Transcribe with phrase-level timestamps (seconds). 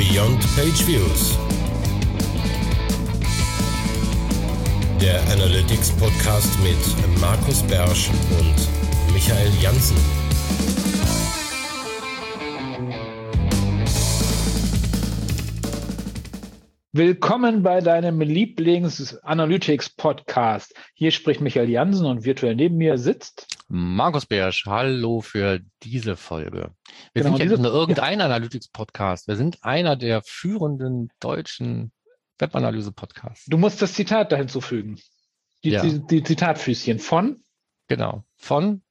[0.00, 1.36] Beyond Page Views.
[4.98, 6.78] Der Analytics Podcast mit
[7.20, 8.08] Markus Bersch
[8.38, 8.54] und
[9.12, 9.98] Michael Janssen.
[16.92, 20.74] Willkommen bei deinem Lieblings-Analytics-Podcast.
[20.94, 24.66] Hier spricht Michael Jansen und virtuell neben mir sitzt Markus Bersch.
[24.66, 26.74] Hallo für diese Folge.
[27.14, 29.28] Wir Genau, sind ja nicht nur irgendein Analytics-Podcast.
[29.28, 31.92] Wir sind einer der führenden deutschen
[32.40, 33.46] Webanalyse-Podcasts.
[33.46, 34.98] Du musst das Zitat da hinzufügen.
[35.62, 35.82] Die, Ja.
[35.82, 37.44] die, die Zitatfüßchen von
[37.86, 38.24] Genau.
[38.36, 38.82] Von,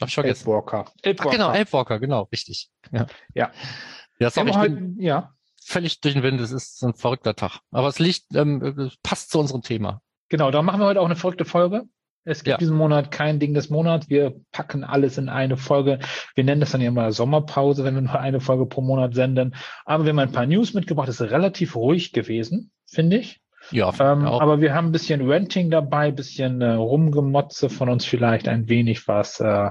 [0.00, 0.40] hab ich vergessen.
[0.48, 0.84] Elfwalker.
[0.86, 1.30] Ach, Elfwalker.
[1.30, 2.68] genau, Elfwalker, genau, richtig.
[2.92, 3.06] Ja.
[3.34, 3.52] Ja.
[4.18, 6.40] Ja, sorry, ich heute, bin ja, völlig durch den Wind.
[6.42, 7.60] Es ist ein verrückter Tag.
[7.70, 10.02] Aber es liegt, ähm, es passt zu unserem Thema.
[10.28, 10.50] genau.
[10.50, 11.84] Da machen wir heute auch eine verrückte Folge.
[12.26, 12.56] Es gibt Ja.
[12.58, 14.10] diesen Monat kein Ding des Monats.
[14.10, 16.00] Wir packen alles in eine Folge.
[16.34, 19.54] Wir nennen das dann ja immer Sommerpause, wenn wir nur eine Folge pro Monat senden.
[19.84, 21.08] Aber wir haben ein paar News mitgebracht.
[21.08, 23.40] Es ist relativ ruhig gewesen, finde ich.
[23.70, 28.48] Ja, Ähm, aber wir haben ein bisschen Renting dabei, bisschen äh, Rumgemotze von uns vielleicht
[28.48, 29.40] ein wenig was.
[29.40, 29.70] Äh,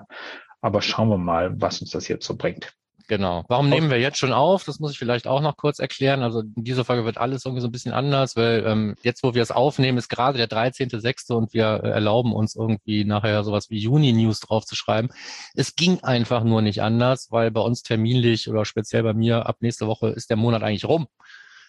[0.61, 2.73] aber schauen wir mal, was uns das jetzt so bringt.
[3.07, 3.43] Genau.
[3.47, 4.63] Warum nehmen wir jetzt schon auf?
[4.63, 6.23] Das muss ich vielleicht auch noch kurz erklären.
[6.23, 9.35] Also in dieser Folge wird alles irgendwie so ein bisschen anders, weil ähm, jetzt, wo
[9.35, 11.33] wir es aufnehmen, ist gerade der 13.06.
[11.33, 15.11] und wir äh, erlauben uns irgendwie nachher sowas wie Juni-News draufzuschreiben.
[15.53, 19.57] Es ging einfach nur nicht anders, weil bei uns terminlich oder speziell bei mir ab
[19.59, 21.07] nächste Woche ist der Monat eigentlich rum.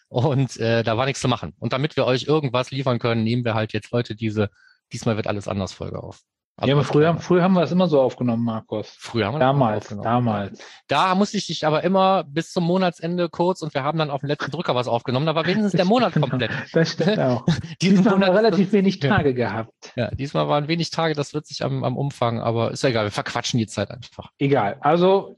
[0.09, 1.53] Und äh, da war nichts zu machen.
[1.59, 4.51] Und damit wir euch irgendwas liefern können, nehmen wir halt jetzt heute diese,
[4.93, 6.23] diesmal wird alles anders Folge auf.
[6.65, 8.89] Ja, aber früher, früher haben wir es immer so aufgenommen, Markus.
[8.99, 10.05] früher haben wir das Damals, aufgenommen.
[10.05, 10.59] damals.
[10.89, 14.21] Da musste ich dich aber immer bis zum Monatsende kurz und wir haben dann auf
[14.21, 15.27] dem letzten Drücker was aufgenommen.
[15.27, 16.51] Da war wenigstens der Monat komplett.
[16.73, 17.45] Das stimmt auch.
[17.83, 19.17] Diesen Diesmal haben wir Monat, relativ wenig Ja.
[19.17, 19.93] Tage gehabt.
[19.97, 23.05] ja, diesmal waren wenig Tage, das wird sich am, am Umfang, aber ist ja egal,
[23.05, 24.31] wir verquatschen die Zeit einfach.
[24.39, 24.79] Egal.
[24.81, 25.37] Also,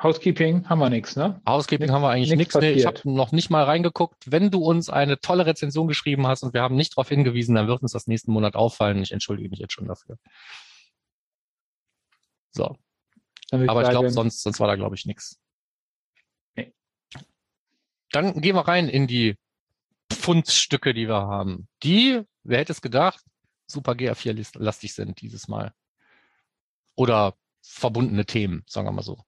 [0.00, 1.40] Housekeeping haben wir nichts, ne?
[1.46, 2.54] Housekeeping Nix- haben wir eigentlich nichts.
[2.54, 4.30] Nee, ich habe noch nicht mal reingeguckt.
[4.30, 7.66] Wenn du uns eine tolle Rezension geschrieben hast und wir haben nicht darauf hingewiesen, dann
[7.66, 9.02] wird uns das nächsten Monat auffallen.
[9.02, 10.16] Ich entschuldige mich jetzt schon dafür.
[12.52, 12.76] So,
[13.50, 15.40] aber ich glaube, sonst, sonst war da, glaube ich, nichts.
[16.54, 16.72] Nee.
[18.12, 19.36] Dann gehen wir rein in die
[20.12, 21.68] Pfundstücke, die wir haben.
[21.82, 23.24] Die, wer hätte es gedacht,
[23.66, 25.72] super GA4-lastig sind dieses Mal.
[26.94, 29.18] Oder verbundene Themen, sagen wir mal so.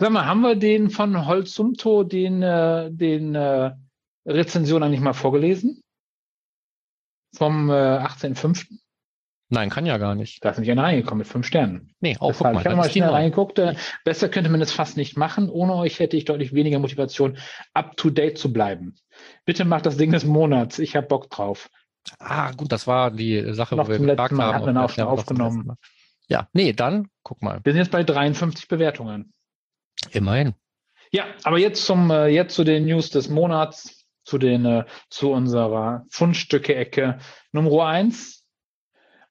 [0.00, 3.72] Sag mal, haben wir den von Holzumto, den, äh, den äh,
[4.24, 5.82] Rezension eigentlich mal vorgelesen?
[7.34, 8.66] Vom äh, 18.05.
[9.50, 10.44] Nein, kann ja gar nicht.
[10.44, 11.94] Da ist nämlich einer reingekommen mit fünf Sternen.
[12.00, 13.58] Nee, oh, Deshalb, guck mal, ich habe mal schnell reingeguckt.
[13.58, 15.48] Äh, besser könnte man es fast nicht machen.
[15.48, 17.38] Ohne euch hätte ich deutlich weniger Motivation,
[17.74, 18.94] up to date zu bleiben.
[19.46, 20.78] Bitte macht das Ding des Monats.
[20.78, 21.70] Ich habe Bock drauf.
[22.18, 24.76] Ah, gut, das war die Sache, Noch wo wir gefragt haben.
[24.76, 25.72] ob auch das- schon aufgenommen.
[26.28, 27.60] Ja, nee, dann guck mal.
[27.64, 29.32] Wir sind jetzt bei 53 Bewertungen.
[30.10, 30.54] Immerhin.
[31.10, 35.32] Ja, aber jetzt zum äh, jetzt zu den News des Monats, zu den äh, zu
[35.32, 37.18] unserer Fundstücke-Ecke
[37.52, 38.44] Nummer eins.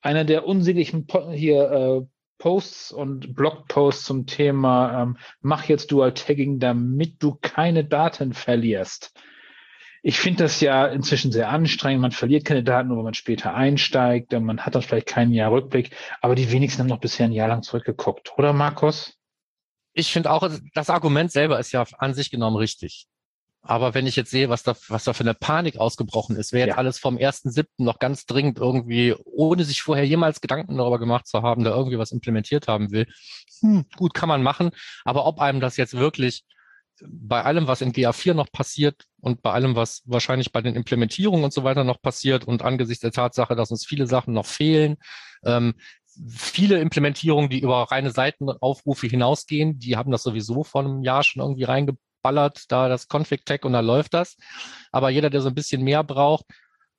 [0.01, 2.01] Einer der unsäglichen po hier äh,
[2.39, 9.13] Posts und Blogposts zum Thema ähm, Mach jetzt Dual Tagging, damit du keine Daten verlierst.
[10.03, 12.01] Ich finde das ja inzwischen sehr anstrengend.
[12.01, 14.31] Man verliert keine Daten, nur wenn man später einsteigt.
[14.31, 15.95] Man hat dann vielleicht keinen Jahr Rückblick.
[16.22, 19.17] Aber die wenigsten haben noch bisher ein Jahr lang zurückgeguckt, oder Markus?
[19.97, 23.08] Ich finde auch, das Argument selber ist ja an sich genommen richtig.
[23.63, 26.62] Aber wenn ich jetzt sehe, was da, was da für eine Panik ausgebrochen ist, wer
[26.68, 26.78] jetzt Ja.
[26.78, 27.84] alles vom 1.7.
[27.84, 31.97] noch ganz dringend irgendwie, ohne sich vorher jemals Gedanken darüber gemacht zu haben, da irgendwie
[31.97, 33.08] was implementiert haben will,
[33.62, 34.69] hm, gut, kann man machen.
[35.03, 36.44] Aber ob einem das jetzt wirklich
[37.03, 41.44] bei allem, was in GA4 noch passiert und bei allem, was wahrscheinlich bei den Implementierungen
[41.44, 44.97] und so weiter noch passiert und angesichts der Tatsache, dass uns viele Sachen noch fehlen,
[45.44, 45.74] ähm,
[46.29, 51.41] viele Implementierungen, die über reine Seitenaufrufe hinausgehen, die haben das sowieso vor einem Jahr schon
[51.41, 54.38] irgendwie reingeballert, da das Config-Tag und da läuft das.
[54.91, 56.45] Aber jeder, der so ein bisschen mehr braucht,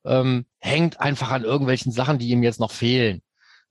[0.05, 3.21] ähm, hängt einfach an irgendwelchen Sachen, die ihm jetzt noch fehlen.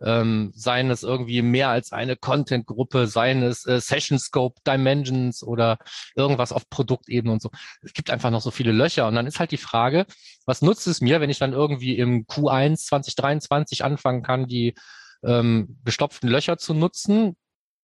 [0.01, 5.79] Ähm, seien es irgendwie mehr als eine Content-Gruppe, seien es äh, Session Scope, Dimensions oder
[6.15, 7.51] irgendwas auf Produktebene und so.
[7.83, 9.09] Es gibt einfach noch so viele Löcher.
[9.09, 10.07] Und dann ist halt die Frage,
[10.47, 14.75] was nutzt es mir, wenn ich dann irgendwie im Q1 2023 anfangen kann, die
[15.23, 17.37] ähm, gestopften Löcher zu nutzen,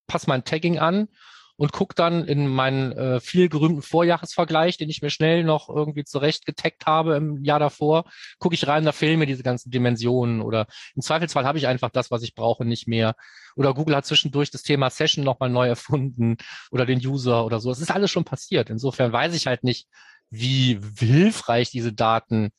[0.07, 1.09] passe mein Tagging an
[1.57, 6.05] und guck dann in meinen äh, viel gerühmten Vorjahresvergleich, den ich mir schnell noch irgendwie
[6.05, 8.05] zurecht getaggt habe im Jahr davor,
[8.39, 10.67] gucke ich rein, da fehlen mir diese ganzen Dimensionen oder
[10.97, 13.15] im Zweifelsfall habe ich einfach das, was ich brauche, nicht mehr.
[13.57, 16.39] Oder Google hat zwischendurch das Thema Session nochmal neu erfunden
[16.71, 17.71] oder den User oder so.
[17.71, 18.69] Es ist alles schon passiert.
[18.71, 19.87] Insofern weiß ich halt nicht,
[20.31, 22.51] wie hilfreich diese Daten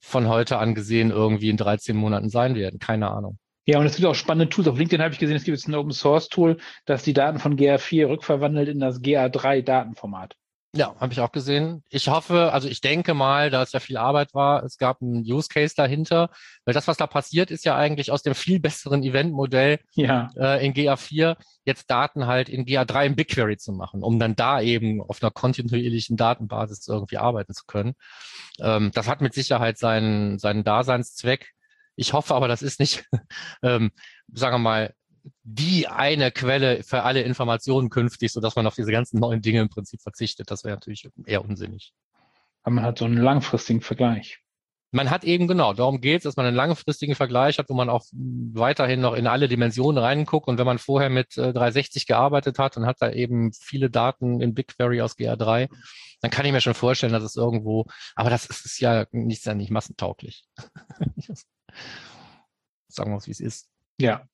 [0.00, 2.80] von heute an gesehen irgendwie in 13 Monaten sein werden.
[2.80, 3.38] Keine Ahnung.
[3.66, 4.68] Ja, und es gibt auch spannende Tools.
[4.68, 7.38] Auf LinkedIn habe ich gesehen, es gibt jetzt ein Open Source Tool, das die Daten
[7.38, 10.36] von GA4 rückverwandelt in das GA3 Datenformat.
[10.72, 11.82] Ja, habe ich auch gesehen.
[11.88, 15.24] Ich hoffe, also ich denke mal, da es ja viel Arbeit war, es gab einen
[15.24, 16.30] Use Case dahinter,
[16.64, 20.64] weil das, was da passiert, ist ja eigentlich aus dem viel besseren Eventmodell Ja, äh,
[20.64, 25.02] in GA4 jetzt Daten halt in GA3 im BigQuery zu machen, um dann da eben
[25.02, 27.94] auf einer kontinuierlichen Datenbasis irgendwie arbeiten zu können.
[28.60, 31.52] Ähm, das hat mit Sicherheit seinen, seinen Daseinszweck.
[32.00, 33.04] Ich hoffe aber, das ist nicht,
[33.62, 33.90] ähm,
[34.32, 34.94] sagen wir mal,
[35.42, 39.60] die eine Quelle für alle Informationen künftig, so dass man auf diese ganzen neuen Dinge
[39.60, 40.50] im Prinzip verzichtet.
[40.50, 41.92] Das wäre natürlich eher unsinnig.
[42.62, 44.38] aber man hat so einen langfristigen Vergleich.
[44.92, 47.90] Man hat eben genau, darum geht es, dass man einen langfristigen Vergleich hat, wo man
[47.90, 50.48] auch weiterhin noch in alle Dimensionen reinguckt.
[50.48, 54.40] Und wenn man vorher mit äh, 360 gearbeitet hat und hat da eben viele Daten
[54.40, 55.68] in BigQuery aus GA3,
[56.22, 59.38] dann kann ich mir schon vorstellen, dass es irgendwo, aber das ist, ist ja nicht,
[59.38, 60.44] ist ja nicht massentauglich.
[62.88, 63.68] Sagen wir es, wie es ist.
[63.98, 64.26] Ja.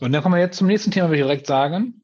[0.00, 2.02] Und dann kommen wir jetzt zum nächsten Thema, würde ich direkt sagen.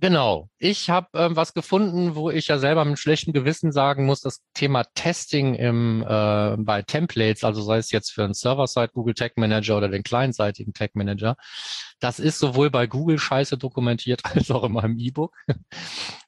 [0.00, 0.48] Genau.
[0.58, 4.44] Ich habe ähm, was gefunden, wo ich ja selber mit schlechtem Gewissen sagen muss, das
[4.54, 9.36] Thema Testing im, äh, bei Templates, also sei es jetzt für einen Server-Side Google Tag
[9.36, 11.36] Manager oder den clientseitigen Tag Manager,
[11.98, 15.34] das ist sowohl bei Google scheiße dokumentiert als auch in meinem E-Book.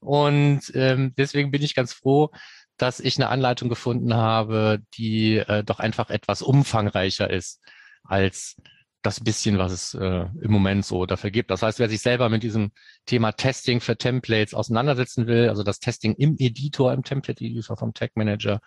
[0.01, 2.31] Und ähm, deswegen bin ich ganz froh,
[2.81, 7.61] dass ich eine Anleitung gefunden habe, die äh, doch einfach etwas umfangreicher ist
[8.05, 8.57] als
[9.03, 11.51] das bisschen, was es äh, im Moment so dafür gibt.
[11.51, 12.73] Das heißt, wer sich selber mit diesem
[13.07, 18.17] Thema Testing für Templates auseinandersetzen will, also das Testing im Editor, im Template-Editor vom Tag
[18.17, 18.61] Manager,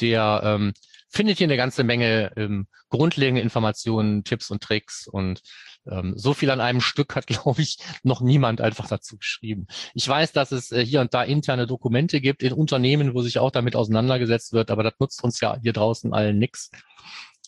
[0.00, 0.72] der ähm,
[1.10, 5.42] findet hier eine ganze Menge ähm, grundlegende Informationen, Tipps und Tricks und
[5.90, 9.66] ähm, so viel an einem Stück hat, glaube ich, noch niemand einfach dazu geschrieben.
[9.94, 13.38] Ich weiß, dass es äh, hier und da interne Dokumente gibt in Unternehmen, wo sich
[13.38, 16.70] auch damit auseinandergesetzt wird, aber das nutzt uns ja hier draußen allen nichts.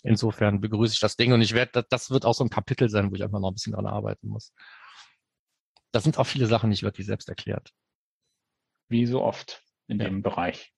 [0.03, 3.11] Insofern begrüße ich das Ding und ich werde, das wird auch so ein Kapitel sein,
[3.11, 4.53] wo ich einfach noch ein bisschen dran arbeiten muss.
[5.93, 7.71] Da sind auch viele Sachen nicht wirklich selbst erklärt.
[8.89, 10.05] Wie so oft in Ja.
[10.07, 10.73] dem Bereich.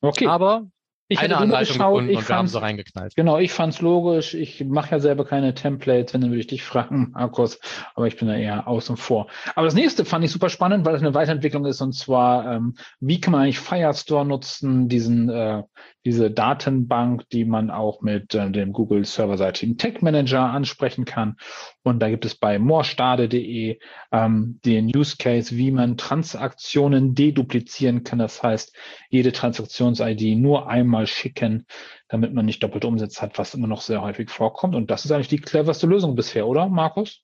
[0.00, 0.26] Okay.
[0.26, 0.68] Aber
[1.08, 3.14] ich eine Anleitung geschaut, gefunden ich und wir haben sie reingeknallt.
[3.14, 4.34] Genau, ich fand es logisch.
[4.34, 7.60] Ich mache ja selber keine Templates, wenn dann würde ich dich fragen, Markus,
[7.94, 9.28] aber ich bin da eher außen vor.
[9.54, 12.74] Aber das nächste fand ich super spannend, weil es eine Weiterentwicklung ist und zwar, ähm,
[12.98, 15.62] wie kann man eigentlich Firestore nutzen, diesen, äh,
[16.06, 21.36] diese Datenbank, die man auch mit äh, dem Google serverseitigen Tag Manager ansprechen kann.
[21.82, 23.80] Und da gibt es bei morstade.de
[24.12, 28.20] ähm, den Use Case, wie man Transaktionen deduplizieren kann.
[28.20, 28.74] Das heißt,
[29.10, 31.66] jede Transaktions-ID nur einmal schicken,
[32.06, 34.76] damit man nicht doppelte Umsätze hat, was immer noch sehr häufig vorkommt.
[34.76, 37.22] Und das ist eigentlich die cleverste Lösung bisher, oder, Markus?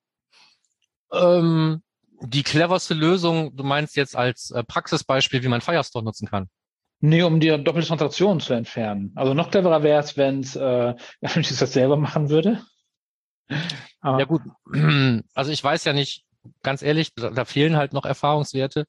[1.13, 1.83] Ähm,
[2.21, 6.49] die cleverste Lösung, du meinst jetzt als äh, Praxisbeispiel, wie man Firestore nutzen kann.
[7.05, 9.11] Nee, um die doppelte Transaktion zu entfernen.
[9.17, 12.65] Also noch cleverer wäre es, wenn es, äh, wenn ich das selber machen würde.
[14.01, 14.43] Aber, Ja gut,
[15.35, 16.25] also ich weiß ja nicht,
[16.63, 18.87] ganz ehrlich, da, da fehlen halt noch Erfahrungswerte.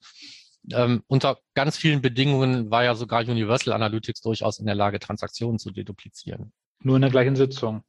[0.72, 5.58] Ähm, unter ganz vielen Bedingungen war ja sogar Universal Analytics durchaus in der Lage, Transaktionen
[5.58, 6.52] zu deduplizieren.
[6.80, 7.82] Nur in der gleichen Sitzung.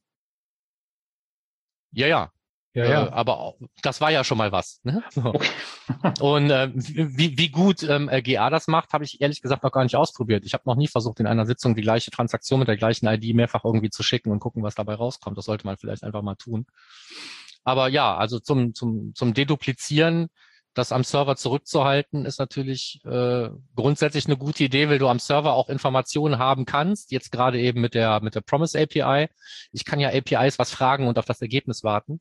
[1.91, 2.31] Ja, ja,
[2.75, 3.13] Ja, Äh, ja.
[3.13, 4.81] aber auch, das war ja schon mal was.
[4.83, 5.01] Ne?
[5.11, 5.23] So.
[5.33, 5.49] Okay.
[6.19, 9.71] Und äh, wie, wie gut ähm, äh, GA das macht, habe ich ehrlich gesagt noch
[9.71, 10.45] gar nicht ausprobiert.
[10.45, 13.33] Ich habe noch nie versucht, in einer Sitzung die gleiche Transaktion mit der gleichen ID
[13.33, 15.37] mehrfach irgendwie zu schicken und gucken, was dabei rauskommt.
[15.37, 16.65] Das sollte man vielleicht einfach mal tun.
[17.63, 20.27] Aber ja, also zum, zum, zum Deduplizieren,
[20.73, 25.53] das am Server zurückzuhalten, ist natürlich äh, grundsätzlich eine gute Idee, weil du am Server
[25.53, 27.11] auch Informationen haben kannst.
[27.11, 29.29] Jetzt gerade eben mit der, mit der Promise API.
[29.71, 32.19] Ich kann ja APIs was fragen und auf das Ergebnis warten.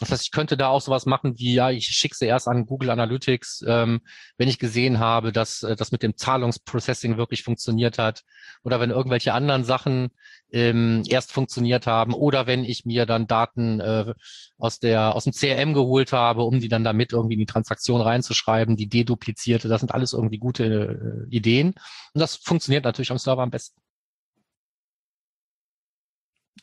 [0.00, 2.66] Das heißt, ich könnte da auch sowas machen wie, ja, ich schicke sie erst an
[2.66, 4.00] Google Analytics, ähm,
[4.36, 8.22] wenn ich gesehen habe, dass äh, das mit dem Zahlungsprocessing wirklich funktioniert hat
[8.62, 10.10] oder wenn irgendwelche anderen Sachen
[10.52, 14.14] ähm, erst funktioniert haben oder wenn ich mir dann Daten äh,
[14.56, 18.00] aus der aus dem CRM geholt habe, um die dann damit irgendwie in die Transaktion
[18.00, 19.68] reinzuschreiben, die deduplizierte.
[19.68, 21.74] Das sind alles irgendwie gute äh, Ideen
[22.14, 23.80] und das funktioniert natürlich am Server am besten.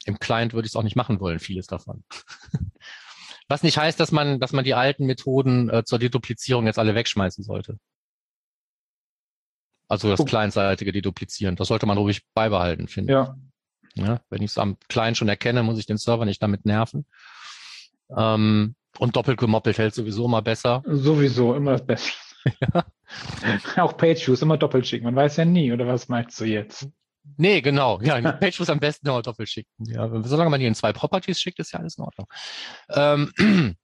[0.06, 2.04] Im Client würde ich es auch nicht machen wollen, vieles davon.
[3.48, 6.96] Was nicht heißt, dass man, dass man die alten Methoden äh, zur Deduplizierung jetzt alle
[6.96, 7.78] wegschmeißen sollte.
[9.88, 10.30] Also das Guck.
[10.30, 11.56] clientseitige Deduplizieren.
[11.56, 13.36] Das sollte man ruhig beibehalten, finde Ja.
[13.94, 14.04] ich.
[14.04, 17.06] Ja, wenn ich es am Client schon erkenne, muss ich den Server nicht damit nerven.
[18.16, 20.84] Ähm, und doppelt gemoppelt hält sowieso immer besser.
[20.86, 22.12] Sowieso, immer das Beste.
[23.78, 25.06] Auch Page-Views immer doppelt schicken.
[25.06, 26.90] Man weiß ja nie, oder was meinst du jetzt?
[27.38, 28.00] Nee, genau.
[28.02, 29.70] Ja, eine Page muss am besten auch doppelt schicken.
[29.86, 32.28] Ja, solange man die in zwei Properties schickt, ist ja alles in Ordnung.
[32.90, 33.34] Ähm,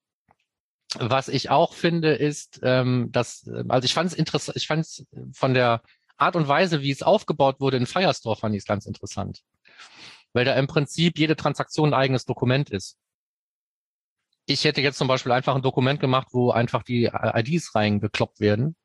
[1.00, 4.82] was ich auch finde, ist, ähm, dass, äh, also ich fand es interessant, ich fand
[4.82, 5.82] es von der
[6.18, 9.42] Art und Weise, wie es aufgebaut wurde in Firestore, fand ich es ganz interessant.
[10.34, 12.98] Weil da im Prinzip jede Transaktion ein eigenes Dokument ist.
[14.46, 18.76] Ich hätte jetzt zum Beispiel einfach ein Dokument gemacht, wo einfach die IDs reingekloppt werden.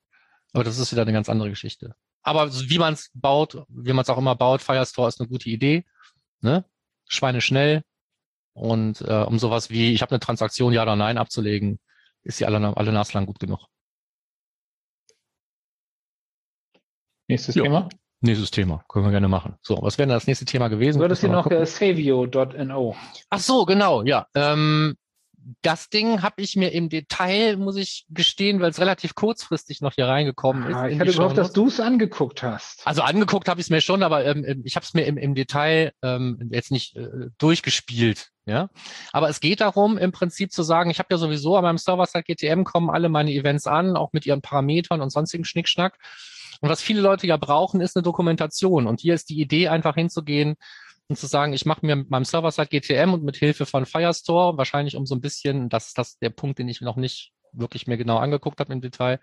[0.52, 1.94] Aber das ist wieder eine ganz andere Geschichte.
[2.26, 5.48] Aber wie man es baut, wie man es auch immer baut, Firestore ist eine gute
[5.48, 5.84] Idee.
[6.40, 6.64] Ne?
[7.06, 7.82] Schweine schnell.
[8.52, 11.78] Und äh, um sowas wie, ich habe eine Transaktion, ja oder nein abzulegen,
[12.24, 13.66] ist sie alle, alle naslang gut genug.
[17.28, 17.62] Nächstes ja.
[17.62, 17.88] Thema.
[18.20, 19.54] Nächstes Thema, können wir gerne machen.
[19.62, 20.98] So, was wäre das nächste Thema gewesen?
[20.98, 22.96] Du hattest hier noch äh, savio.no.
[23.30, 24.26] Ach so, genau, ja.
[24.34, 24.96] Ähm,
[25.62, 29.94] das Ding habe ich mir im Detail, muss ich gestehen, weil es relativ kurzfristig noch
[29.94, 30.94] hier reingekommen ah, ist.
[30.94, 32.84] Ich hatte gehofft, dass du es angeguckt hast.
[32.84, 35.16] Also angeguckt habe ich es mir schon, aber ähm, ähm ich habe es mir im,
[35.16, 38.30] im Detail ähm, jetzt nicht äh, durchgespielt.
[38.48, 38.70] Ja,
[39.12, 42.22] aber es geht darum, im Prinzip zu sagen, ich habe ja sowieso an meinem Server-Side
[42.22, 45.98] GTM kommen alle meine Events an, auch mit ihren Parametern und sonstigen Schnickschnack.
[46.60, 48.86] Und was viele Leute ja brauchen, ist eine Dokumentation.
[48.86, 50.56] Und hier ist die Idee, einfach hinzugehen
[51.08, 54.56] und zu sagen, ich mache mir mit meinem Server-Side GTM und mit Hilfe von Firestore,
[54.58, 57.86] wahrscheinlich um so ein bisschen, das ist das der Punkt, den ich noch nicht wirklich
[57.86, 59.20] mir genau angeguckt habe im Detail,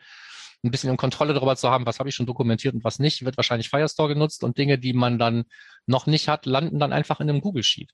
[0.63, 3.25] ein bisschen in Kontrolle darüber zu haben, was habe ich schon dokumentiert und was nicht,
[3.25, 5.43] wird wahrscheinlich Firestore genutzt und Dinge, die man dann
[5.85, 7.91] noch nicht hat, landen dann einfach in einem Google Sheet.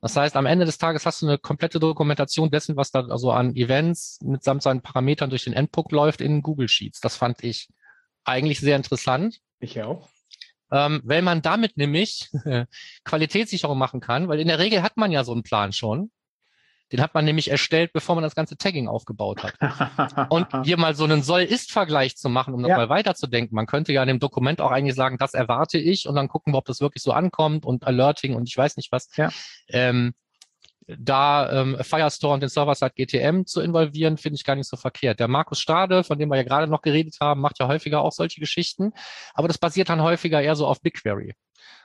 [0.00, 3.30] Das heißt, am Ende des Tages hast du eine komplette Dokumentation dessen, was da also
[3.30, 7.00] an Events mitsamt seinen Parametern durch den Endpunkt läuft in Google Sheets.
[7.00, 7.68] Das fand ich
[8.24, 9.40] eigentlich sehr interessant.
[9.60, 10.08] Ich auch.
[10.70, 12.30] Ähm, weil man damit nämlich
[13.04, 16.10] Qualitätssicherung machen kann, weil in der Regel hat man ja so einen Plan schon.
[16.90, 20.30] Den hat man nämlich erstellt, bevor man das ganze Tagging aufgebaut hat.
[20.30, 22.88] Und hier mal so einen Soll-Ist-Vergleich zu machen, um nochmal ja.
[22.88, 23.54] weiterzudenken.
[23.54, 26.54] Man könnte ja in dem Dokument auch eigentlich sagen, das erwarte ich und dann gucken
[26.54, 29.14] wir, ob das wirklich so ankommt und Alerting und ich weiß nicht was.
[29.16, 29.28] Ja.
[29.68, 30.14] Ähm,
[30.98, 35.20] da ähm, Firestore und den Server-Side GTM zu involvieren, finde ich gar nicht so verkehrt.
[35.20, 38.12] Der Markus Stade, von dem wir ja gerade noch geredet haben, macht ja häufiger auch
[38.12, 38.92] solche Geschichten,
[39.34, 41.34] aber das basiert dann häufiger eher so auf BigQuery.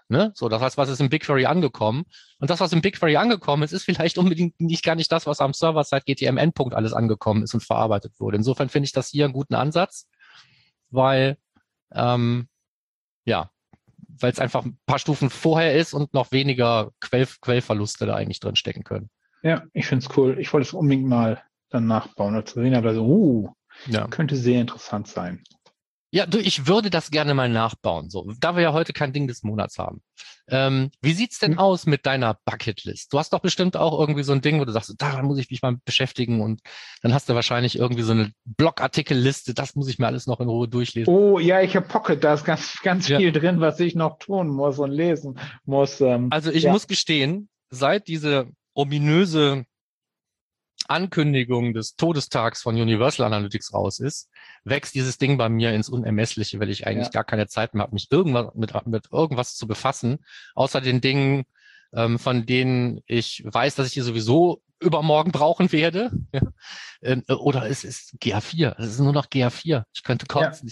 [0.10, 0.32] Ne?
[0.36, 2.04] So, das heißt, was ist im BigQuery angekommen?
[2.40, 5.40] Und das, was im BigQuery angekommen ist, ist vielleicht unbedingt nicht gar nicht das, was
[5.40, 8.38] am Server-Side GTM Endpunkt alles angekommen ist und verarbeitet wurde.
[8.38, 10.08] Insofern finde ich das hier einen guten Ansatz,
[10.90, 11.38] weil
[11.94, 12.48] ähm,
[13.26, 13.50] ja,
[14.20, 18.40] weil es einfach ein paar Stufen vorher ist und noch weniger Quell, Quellverluste da eigentlich
[18.40, 19.10] drin stecken können.
[19.42, 20.40] Ja, ich finde es cool.
[20.40, 23.50] Ich wollte es unbedingt mal dann nachbauen oder zu sehen, aber so, uh,
[23.88, 24.08] ja.
[24.08, 25.44] könnte sehr interessant sein.
[26.14, 28.12] Ja, du, ich würde das gerne mal nachbauen.
[28.12, 30.04] So, da wir ja heute kein Ding des Monats haben.
[30.48, 31.60] Ähm, wie sieht's denn hm.
[31.60, 33.12] aus mit deiner Bucketlist?
[33.12, 35.50] Du hast doch bestimmt auch irgendwie so ein Ding, wo du sagst, daran muss ich
[35.50, 36.62] mich mal beschäftigen und
[37.02, 39.56] dann hast du wahrscheinlich irgendwie so eine Blogartikelliste.
[39.56, 41.12] Das muss ich mir alles noch in Ruhe durchlesen.
[41.12, 42.24] Oh ja, ich habe Pocket.
[42.24, 43.18] Da ist ganz, ganz ja.
[43.18, 46.00] viel drin, was ich noch tun muss und lesen muss.
[46.00, 46.72] Ähm, also ich ja.
[46.72, 49.66] muss gestehen, seit diese ominöse
[50.90, 54.30] Ankündigung des Todestags von Universal Analytics raus ist,
[54.64, 57.12] wächst dieses Ding bei mir ins Unermessliche, weil ich eigentlich ja.
[57.12, 60.20] gar keine Zeit mehr habe, mich irgendwas mit, mit irgendwas zu befassen,
[60.56, 61.44] außer den Dingen,
[61.94, 66.12] ähm, von denen ich weiß, dass ich die sowieso übermorgen brauchen werde.
[66.34, 66.42] Ja.
[67.02, 68.76] Ähm, oder es ist GA4.
[68.78, 69.84] Es ist nur noch GA4.
[69.94, 70.70] Ich könnte kotzen.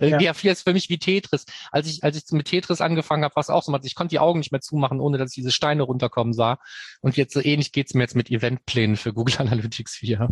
[0.00, 0.06] Ja.
[0.06, 0.18] Ja.
[0.18, 1.46] GA4 ist für mich wie Tetris.
[1.70, 3.76] Als ich, als ich mit Tetris angefangen habe, war es auch so.
[3.82, 6.58] Ich konnte die Augen nicht mehr zumachen, ohne dass ich diese Steine runterkommen sah.
[7.00, 10.28] Und jetzt so ähnlich geht's mir jetzt mit Eventplänen für Google Analytics 4.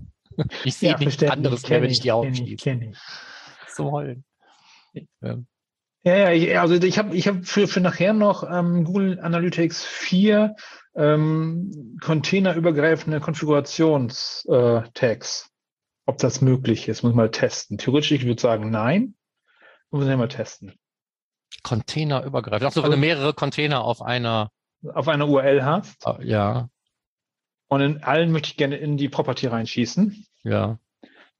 [0.65, 2.93] Ich sehe nichts anderes mehr, wenn ich die Augen schließe.
[3.75, 4.25] Zum Heulen.
[5.21, 5.39] Ja.
[6.05, 10.57] Ja, ja, also ich habe ich hab für, für nachher noch ähm, Google Analytics 4
[10.95, 14.47] ähm, containerübergreifende Konfigurationstags.
[14.47, 15.51] Äh,
[16.07, 17.79] Ob das möglich ist, muss man mal testen.
[17.79, 19.15] Theoretisch, ich würde sagen, nein.
[19.91, 20.75] Muss man mal testen.
[21.63, 22.65] Containerübergreifend.
[22.65, 24.51] Also, wenn du mehrere Container auf einer
[24.95, 26.07] auf einer URL hast.
[26.07, 26.69] Ah, ja.
[27.69, 30.27] Und in allen möchte ich gerne in die Property reinschießen.
[30.43, 30.79] Ja.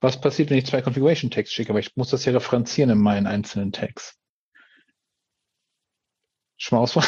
[0.01, 1.71] Was passiert, wenn ich zwei Configuration Tags schicke?
[1.71, 4.17] Aber ich muss das ja referenzieren in meinen einzelnen Tags.
[6.57, 6.99] Schmaus.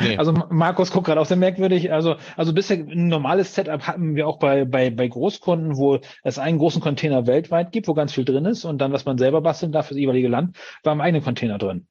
[0.00, 0.16] Nee.
[0.16, 1.92] Also Markus guckt gerade auch sehr merkwürdig.
[1.92, 6.38] Also, also bisher ein normales Setup hatten wir auch bei, bei, bei Großkunden, wo es
[6.38, 9.40] einen großen Container weltweit gibt, wo ganz viel drin ist und dann, was man selber
[9.40, 11.86] basteln darf für das jeweilige Land, war im eigenen Container drin.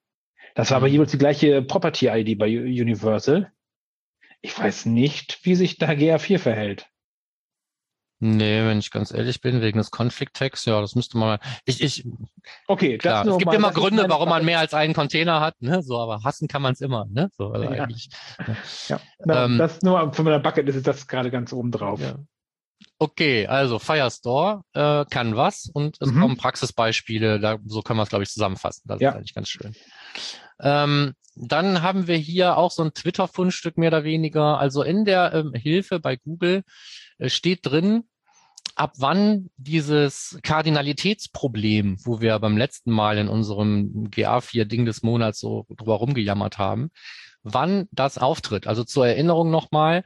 [0.55, 0.93] Das war aber mhm.
[0.93, 3.51] jeweils die gleiche Property-ID bei Universal.
[4.41, 6.87] Ich weiß nicht, wie sich da GA4 verhält.
[8.25, 11.39] Nee, wenn ich ganz ehrlich bin, wegen des Conflict-Tags, ja, das müsste man mal.
[11.65, 12.07] Ich, ich,
[12.67, 15.83] okay, klar, es gibt mal, immer Gründe, warum man mehr als einen Container hat, ne?
[15.83, 17.29] So, aber hassen kann man es immer, ne?
[17.33, 17.83] So, also ja.
[17.83, 18.07] eigentlich.
[18.87, 19.43] Ja, ja.
[19.43, 21.99] Ähm, das nur von meiner Bucket ist das gerade ganz oben drauf.
[21.99, 22.15] Ja.
[22.97, 26.21] Okay, also Firestore äh, kann was und es mhm.
[26.21, 28.83] kommen Praxisbeispiele, da, so können wir es, glaube ich, zusammenfassen.
[28.85, 29.09] Das ja.
[29.09, 29.75] ist eigentlich ganz schön.
[30.61, 34.59] Ähm, dann haben wir hier auch so ein Twitter-Fundstück mehr oder weniger.
[34.59, 36.63] Also in der ähm, Hilfe bei Google
[37.17, 38.05] äh, steht drin,
[38.75, 45.65] ab wann dieses Kardinalitätsproblem, wo wir beim letzten Mal in unserem GA4-Ding des Monats so
[45.69, 46.91] drüber rumgejammert haben,
[47.43, 48.67] wann das auftritt.
[48.67, 50.03] Also zur Erinnerung nochmal,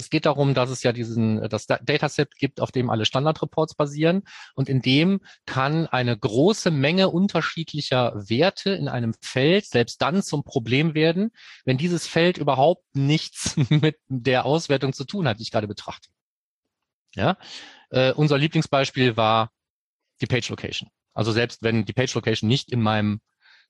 [0.00, 4.22] Es geht darum, dass es ja diesen, das Dataset gibt, auf dem alle Standardreports basieren.
[4.54, 10.44] Und in dem kann eine große Menge unterschiedlicher Werte in einem Feld selbst dann zum
[10.44, 11.32] Problem werden,
[11.64, 16.08] wenn dieses Feld überhaupt nichts mit der Auswertung zu tun hat, die ich gerade betrachte.
[17.14, 17.36] Ja,
[17.90, 19.50] äh, unser Lieblingsbeispiel war
[20.20, 20.90] die Page Location.
[21.14, 23.20] Also selbst wenn die Page Location nicht in meinem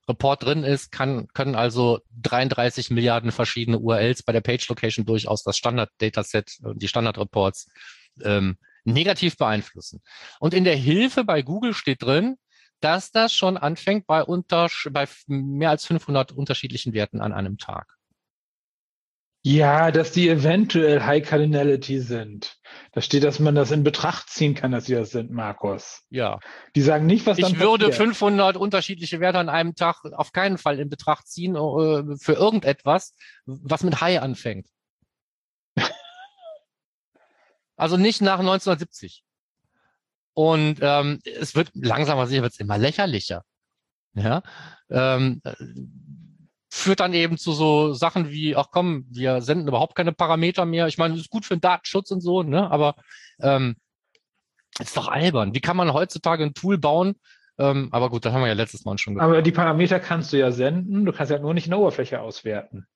[0.09, 5.43] Report drin ist, kann, können also 33 Milliarden verschiedene URLs bei der Page Location durchaus
[5.45, 7.69] das Standard-Dataset und die Standard-Reports
[8.23, 10.03] ähm, negativ beeinflussen.
[10.41, 12.37] Und in der Hilfe bei Google steht drin,
[12.81, 17.98] dass das schon anfängt bei, unter, bei mehr als 500 unterschiedlichen Werten an einem Tag.
[19.43, 22.57] Ja, dass die eventuell High Cardinality sind.
[22.93, 26.03] Da steht, dass man das in Betracht ziehen kann, dass sie das sind, Markus.
[26.11, 26.41] Ja.
[26.75, 28.09] Die sagen nicht, was dann Ich würde passiert.
[28.09, 33.15] 500 unterschiedliche Werte an einem Tag auf keinen Fall in Betracht ziehen äh, für irgendetwas,
[33.47, 34.67] was mit High anfängt.
[37.77, 39.23] also nicht nach 1970.
[40.35, 43.45] Und ähm, es wird langsam, sicher wird es immer lächerlicher.
[44.15, 44.43] Ja.
[44.91, 45.43] Ähm,
[46.79, 50.87] führt dann eben zu so Sachen wie, ach komm, wir senden überhaupt keine Parameter mehr.
[50.87, 52.71] Ich meine, das ist gut für den Datenschutz und so, ne?
[52.71, 52.95] Aber
[53.41, 53.77] ähm,
[54.79, 55.55] ist doch albern.
[55.55, 57.17] Wie kann man heutzutage ein Tool bauen?
[57.59, 59.31] Ähm, aber gut, das haben wir ja letztes Mal schon gehört.
[59.31, 62.87] Aber die Parameter kannst du ja senden, du kannst ja nur nicht eine Oberfläche auswerten.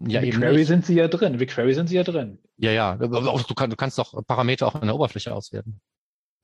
[0.00, 1.38] Ja, in BigQuery sind sie ja drin.
[1.38, 2.38] BigQuery sind sie ja drin.
[2.56, 2.96] Ja, ja.
[2.96, 5.80] Du, kann, du kannst doch Parameter auch in der Oberfläche auswerten.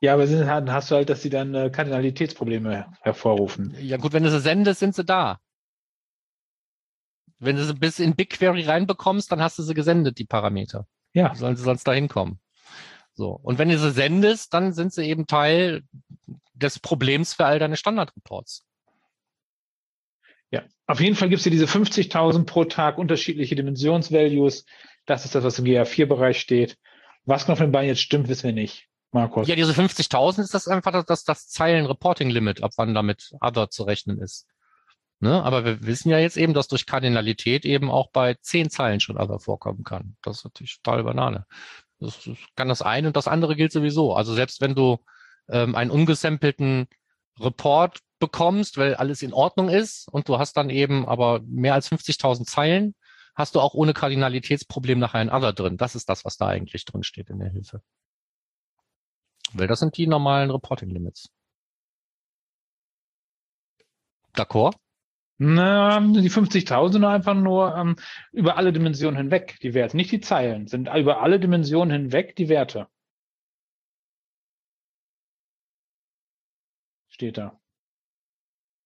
[0.00, 3.74] Ja, aber dann hast du halt, dass sie dann äh, Kardinalitätsprobleme hervorrufen.
[3.80, 5.40] Ja gut, wenn du sie sendest, sind sie da.
[7.38, 10.86] Wenn du sie bis in BigQuery reinbekommst, dann hast du sie gesendet, die Parameter.
[11.12, 11.34] Ja.
[11.34, 12.40] Sollen sie sonst da hinkommen.
[13.14, 13.30] So.
[13.30, 15.82] Und wenn du sie sendest, dann sind sie eben Teil
[16.54, 18.64] des Problems für all deine Standardreports.
[20.50, 24.64] Ja, auf jeden Fall gibt es hier diese 50.000 pro Tag unterschiedliche Dimensionsvalues.
[25.06, 26.78] Das ist das, was im GA4-Bereich steht.
[27.24, 28.88] Was noch von den beiden jetzt stimmt, wissen wir nicht.
[29.10, 29.48] Markus.
[29.48, 33.84] Ja, diese 50.000 ist das einfach das, das, das Zeilen-Reporting-Limit, ab wann damit Other zu
[33.84, 34.46] rechnen ist.
[35.20, 35.42] Ne?
[35.42, 39.18] Aber wir wissen ja jetzt eben, dass durch Kardinalität eben auch bei zehn Zeilen schon
[39.18, 40.16] Other vorkommen kann.
[40.22, 41.46] Das ist natürlich total Banane.
[41.98, 44.14] Das, das kann das eine und das andere gilt sowieso.
[44.14, 44.98] Also selbst wenn du
[45.48, 46.86] ähm, einen ungesampelten
[47.40, 51.90] Report bekommst, weil alles in Ordnung ist und du hast dann eben aber mehr als
[51.90, 52.94] 50.000 Zeilen,
[53.34, 55.76] hast du auch ohne Kardinalitätsproblem nachher ein Other drin.
[55.76, 57.82] Das ist das, was da eigentlich drin steht in der Hilfe.
[59.52, 61.30] Weil das sind die normalen Reporting Limits.
[64.34, 64.74] D'accord?
[65.40, 67.96] Na, die 50.000 sind einfach nur ähm,
[68.32, 72.48] über alle Dimensionen hinweg die Werte, nicht die Zeilen, sind über alle Dimensionen hinweg die
[72.48, 72.88] Werte.
[77.08, 77.60] Steht da.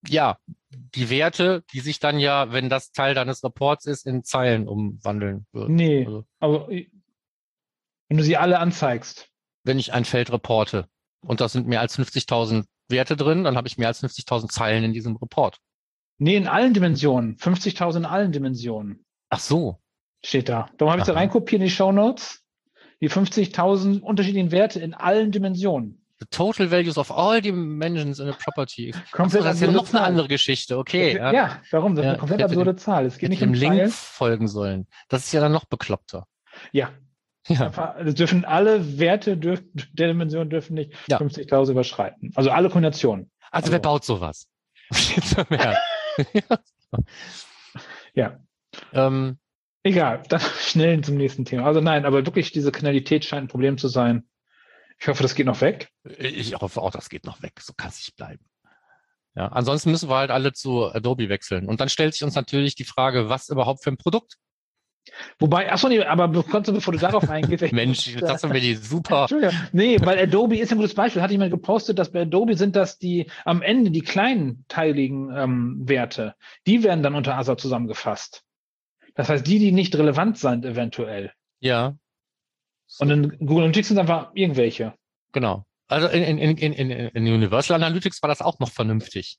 [0.08, 0.38] Ja,
[0.70, 5.46] die Werte, die sich dann ja, wenn das Teil deines Reports ist, in Zeilen umwandeln
[5.52, 5.74] würden.
[5.74, 9.30] Nee, also, aber wenn du sie alle anzeigst.
[9.64, 10.86] Wenn ich ein Feld reporte
[11.20, 14.84] und da sind mehr als 50.000 Werte drin, dann habe ich mehr als 50.000 Zeilen
[14.84, 15.58] in diesem Report.
[16.22, 17.36] Nee, in allen Dimensionen.
[17.36, 19.04] 50.000 in allen Dimensionen.
[19.30, 19.80] Ach so.
[20.24, 20.68] Steht da.
[20.78, 22.44] Darum habe ich da reinkopiert in die Show Notes.
[23.00, 26.00] Die 50.000 unterschiedlichen Werte in allen Dimensionen.
[26.20, 28.94] The total values of all dimensions in a property.
[29.10, 29.98] Komplett so, das ist ja noch Zahl.
[29.98, 31.16] eine andere Geschichte, okay.
[31.16, 31.96] Ja, ja warum?
[31.96, 33.04] Das ist eine komplett absurde Zahl.
[33.04, 34.86] Es geht nicht um Link folgen sollen.
[35.08, 36.28] Das ist ja dann noch bekloppter.
[36.70, 36.92] Ja.
[37.48, 37.96] ja.
[37.98, 41.18] Es dürfen alle Werte dürfen, der Dimension dürfen nicht ja.
[41.18, 42.30] 50.000 überschreiten.
[42.36, 43.28] Also alle Kombinationen.
[43.50, 44.46] Also, also wer baut sowas?
[48.14, 48.38] ja.
[48.92, 49.38] Ähm,
[49.82, 51.66] Egal, dann schnell zum nächsten Thema.
[51.66, 54.28] Also nein, aber wirklich diese Kanalität scheint ein Problem zu sein.
[54.98, 55.88] Ich hoffe, das geht noch weg.
[56.18, 57.60] Ich hoffe auch, das geht noch weg.
[57.60, 58.44] So kann es nicht bleiben.
[59.34, 61.68] Ja, ansonsten müssen wir halt alle zu Adobe wechseln.
[61.68, 64.36] Und dann stellt sich uns natürlich die Frage, was überhaupt für ein Produkt
[65.38, 67.72] Wobei, achso, nee, aber bevor du darauf eingehst.
[67.72, 69.22] Mensch, das haben wir die super.
[69.22, 69.56] Entschuldigung.
[69.72, 71.22] Nee, weil Adobe ist ein gutes Beispiel.
[71.22, 75.34] Hatte ich mal gepostet, dass bei Adobe sind das die am Ende die kleinen teiligen
[75.36, 76.34] ähm, Werte.
[76.66, 78.44] Die werden dann unter ASA zusammengefasst.
[79.14, 81.32] Das heißt, die, die nicht relevant sind, eventuell.
[81.60, 81.96] Ja.
[82.98, 84.94] Und in Google Analytics sind einfach irgendwelche.
[85.32, 85.64] Genau.
[85.88, 89.38] Also in, in, in, in, in Universal Analytics war das auch noch vernünftig.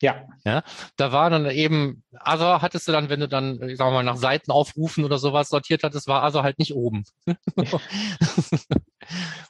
[0.00, 0.26] Ja.
[0.44, 0.62] Ja,
[0.96, 4.16] da war dann eben, Other hattest du dann, wenn du dann, ich sag mal, nach
[4.16, 7.04] Seiten aufrufen oder sowas sortiert hattest, war Other halt nicht oben.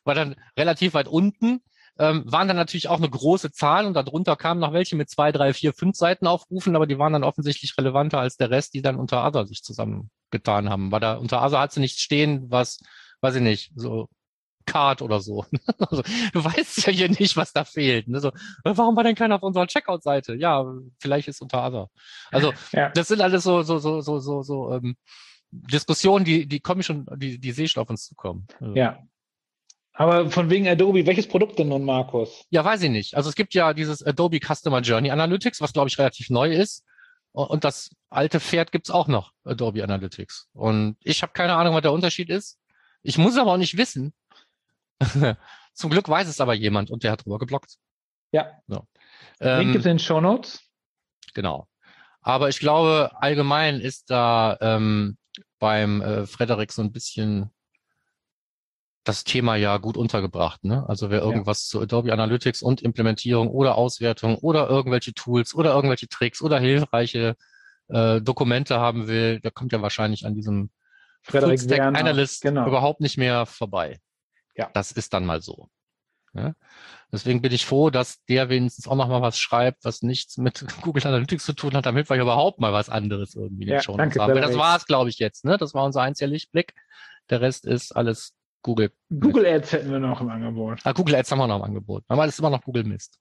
[0.04, 1.60] war dann relativ weit unten,
[1.98, 5.32] ähm, waren dann natürlich auch eine große Zahl und darunter kamen noch welche mit zwei,
[5.32, 8.82] drei, vier, fünf Seiten aufrufen, aber die waren dann offensichtlich relevanter als der Rest, die
[8.82, 10.90] dann unter Other sich zusammengetan haben.
[10.92, 12.80] Weil da unter Other hat sie nicht stehen, was,
[13.20, 14.08] weiß ich nicht, so
[14.68, 15.44] Card oder so.
[15.78, 16.02] Also,
[16.32, 18.08] du weißt ja hier nicht, was da fehlt.
[18.08, 18.20] Ne?
[18.20, 18.32] So,
[18.64, 20.34] warum war denn keiner auf unserer Checkout-Seite?
[20.34, 20.64] Ja,
[20.98, 21.88] vielleicht ist unter Other.
[22.30, 22.90] Also ja.
[22.90, 24.96] das sind alles so, so, so, so, so, so ähm,
[25.50, 28.46] Diskussionen, die, die kommen schon, die, die sehe ich schon auf uns zukommen.
[28.60, 28.98] Also, Ja.
[29.94, 32.44] Aber von wegen Adobe, welches Produkt denn nun, Markus?
[32.50, 33.16] Ja, weiß ich nicht.
[33.16, 36.84] Also es gibt ja dieses Adobe Customer Journey Analytics, was glaube ich relativ neu ist.
[37.32, 40.48] Und und das alte Pferd gibt's auch noch, Adobe Analytics.
[40.52, 42.58] Und ich habe keine Ahnung, was der Unterschied ist.
[43.02, 44.12] Ich muss aber auch nicht wissen.
[45.74, 47.76] Zum Glück weiß es aber jemand und der hat drüber geblockt.
[48.32, 48.50] Ja.
[48.66, 48.86] So.
[49.40, 50.60] Link Ähm, gibt's in den Show Notes.
[51.34, 51.68] Genau.
[52.20, 55.16] Aber ich glaube, allgemein ist da ähm,
[55.58, 57.50] beim äh, Frederik so ein bisschen
[59.04, 60.64] das Thema ja gut untergebracht.
[60.64, 60.84] Ne?
[60.86, 66.08] Also wer irgendwas zu Adobe Analytics und Implementierung oder Auswertung oder irgendwelche Tools oder irgendwelche
[66.08, 67.36] Tricks oder hilfreiche
[67.88, 70.70] äh, Dokumente haben will, der kommt ja wahrscheinlich an diesem
[71.22, 71.80] Frederik.
[71.80, 72.66] Analyst Genau.
[72.66, 73.98] überhaupt nicht mehr vorbei.
[74.58, 74.68] Ja.
[74.74, 75.68] Das ist dann mal so.
[76.34, 76.54] Ja?
[77.12, 80.66] Deswegen bin ich froh, dass der wenigstens auch noch mal was schreibt, was nichts mit
[80.82, 84.20] Google Analytics zu tun hat, damit wir überhaupt mal was anderes irgendwie Ja, Show danke,
[84.20, 84.34] haben.
[84.34, 85.44] Weil Das war es, glaube ich, jetzt.
[85.44, 85.56] Ne?
[85.56, 86.74] Das war unser einziger Lichtblick.
[87.30, 88.92] Der Rest ist alles Google.
[89.08, 90.80] Google Ads hätten wir noch im Angebot.
[90.84, 92.04] Ah, Google Ads haben wir noch im Angebot.
[92.08, 93.18] Aber das ist immer noch Google Mist.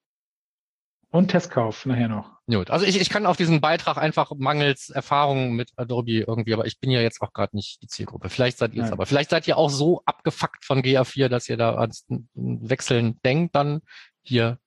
[1.09, 2.31] Und Testkauf nachher noch.
[2.47, 2.69] Gut.
[2.69, 6.79] Also ich, ich kann auf diesen Beitrag einfach mangels Erfahrung mit Adobe irgendwie, aber ich
[6.79, 8.29] bin ja jetzt auch gerade nicht die Zielgruppe.
[8.29, 9.05] Vielleicht seid ihr es aber.
[9.05, 13.81] Vielleicht seid ihr auch so abgefuckt von GA4, dass ihr da ans Wechseln denkt, dann
[14.21, 14.59] hier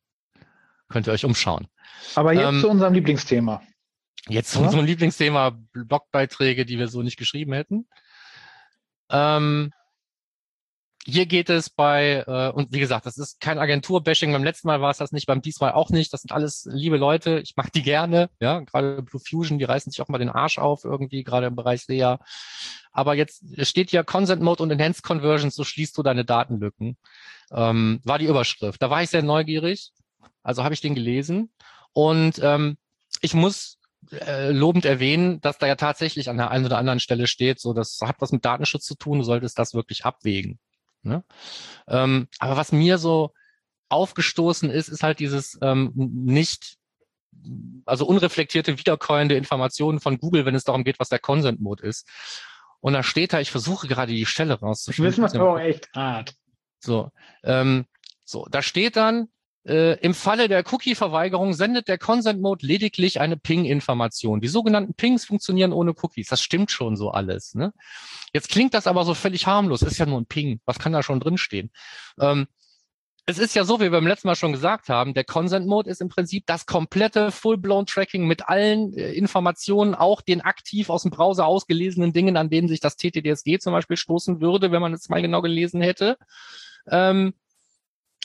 [0.89, 1.69] könnt ihr euch umschauen.
[2.15, 3.63] Aber jetzt Ähm, zu unserem Lieblingsthema.
[4.29, 7.87] Jetzt zu unserem Lieblingsthema Blogbeiträge, die wir so nicht geschrieben hätten.
[9.11, 9.73] Ähm,
[11.05, 14.33] hier geht es bei, äh, und wie gesagt, das ist kein Agenturbashing.
[14.33, 16.13] Beim letzten Mal war es das nicht, beim diesmal auch nicht.
[16.13, 17.41] Das sind alles liebe Leute.
[17.41, 18.29] Ich mag die gerne.
[18.39, 21.57] Ja, gerade Blue Fusion, die reißen sich auch mal den Arsch auf irgendwie, gerade im
[21.57, 22.19] Bereich SEA.
[22.93, 26.99] Aber jetzt steht hier Consent Mode und Enhanced Conversions, so schließt du deine Datenlücken.
[27.51, 28.83] Ähm, war die Überschrift.
[28.83, 29.93] Da war ich sehr neugierig.
[30.43, 31.51] Also habe ich den gelesen.
[31.93, 32.77] Und ähm,
[33.23, 33.79] ich muss
[34.13, 37.73] äh, lobend erwähnen, dass da ja tatsächlich an der einen oder anderen Stelle steht, so
[37.73, 40.59] das hat was mit Datenschutz zu tun, du solltest das wirklich abwägen.
[41.03, 41.25] Ne?
[41.89, 43.33] Ähm, aber was mir so
[43.89, 46.77] aufgestoßen ist, ist halt dieses ähm, nicht,
[47.87, 52.09] also unreflektierte, wiederkäuende Informationen von Google, wenn es darum geht, was der Consent-Mode ist.
[52.81, 55.11] Und da steht da, ich versuche gerade die Stelle Ich rauszufinden.
[55.13, 56.35] wissen, was aber auch echt hart.
[56.79, 57.11] So,
[57.45, 57.87] ähm,
[58.25, 59.29] so, da steht dann,
[59.67, 64.41] äh, im Falle der Cookie-Verweigerung sendet der Consent-Mode lediglich eine Ping-Information.
[64.41, 66.29] Die sogenannten Pings funktionieren ohne Cookies.
[66.29, 67.55] Das stimmt schon so alles.
[67.55, 67.73] Ne?
[68.33, 69.83] Jetzt klingt das aber so völlig harmlos.
[69.83, 70.61] Ist ja nur ein Ping.
[70.65, 71.71] Was kann da schon drinstehen?
[72.19, 72.47] Ähm,
[73.27, 75.89] es ist ja so, wie wir beim letzten Mal schon gesagt haben, der Consent Mode
[75.89, 81.03] ist im Prinzip das komplette Full-Blown Tracking mit allen äh, Informationen, auch den aktiv aus
[81.03, 84.95] dem Browser ausgelesenen Dingen, an denen sich das TTDSG zum Beispiel stoßen würde, wenn man
[84.95, 86.17] es mal genau gelesen hätte.
[86.91, 87.35] Ähm,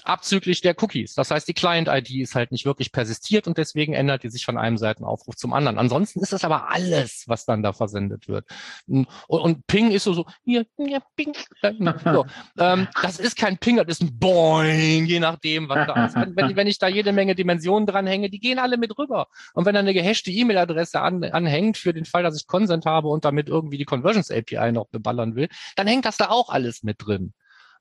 [0.03, 1.13] abzüglich der Cookies.
[1.15, 4.57] Das heißt, die Client-ID ist halt nicht wirklich persistiert und deswegen ändert die sich von
[4.57, 5.77] einem Seitenaufruf zum anderen.
[5.77, 8.45] Ansonsten ist das aber alles, was dann da versendet wird.
[8.87, 11.33] Und, und Ping ist so, so hier, hier, Ping.
[11.61, 11.73] äh,
[12.05, 12.25] So.
[12.59, 16.15] ähm, das ist kein Ping, das ist ein Boing, je nachdem, was da ist.
[16.15, 19.27] Wenn, wenn, wenn ich da jede Menge Dimensionen dranhänge, die gehen alle mit rüber.
[19.53, 23.07] Und wenn da eine gehashte E-Mail-Adresse an, anhängt für den Fall, dass ich Consent habe
[23.07, 26.83] und damit irgendwie die Conversions API noch beballern will, dann hängt das da auch alles
[26.83, 27.33] mit drin.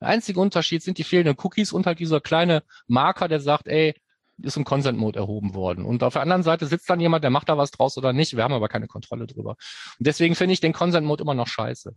[0.05, 3.95] Der einzige Unterschied sind die fehlenden Cookies und halt dieser kleine Marker, der sagt, ey,
[4.37, 5.83] ist im Consent-Mode erhoben worden.
[5.83, 8.35] Und auf der anderen Seite sitzt dann jemand, der macht da was draus oder nicht.
[8.35, 9.55] Wir haben aber keine Kontrolle drüber.
[9.97, 11.95] Und deswegen finde ich den Consent-Mode immer noch scheiße.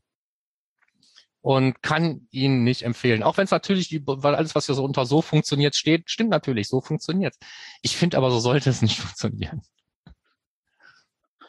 [1.43, 3.23] Und kann ihn nicht empfehlen.
[3.23, 6.31] Auch wenn es natürlich, die, weil alles, was hier so unter so funktioniert steht, stimmt
[6.31, 7.35] natürlich, so funktioniert
[7.83, 9.61] Ich finde aber, so sollte es nicht funktionieren.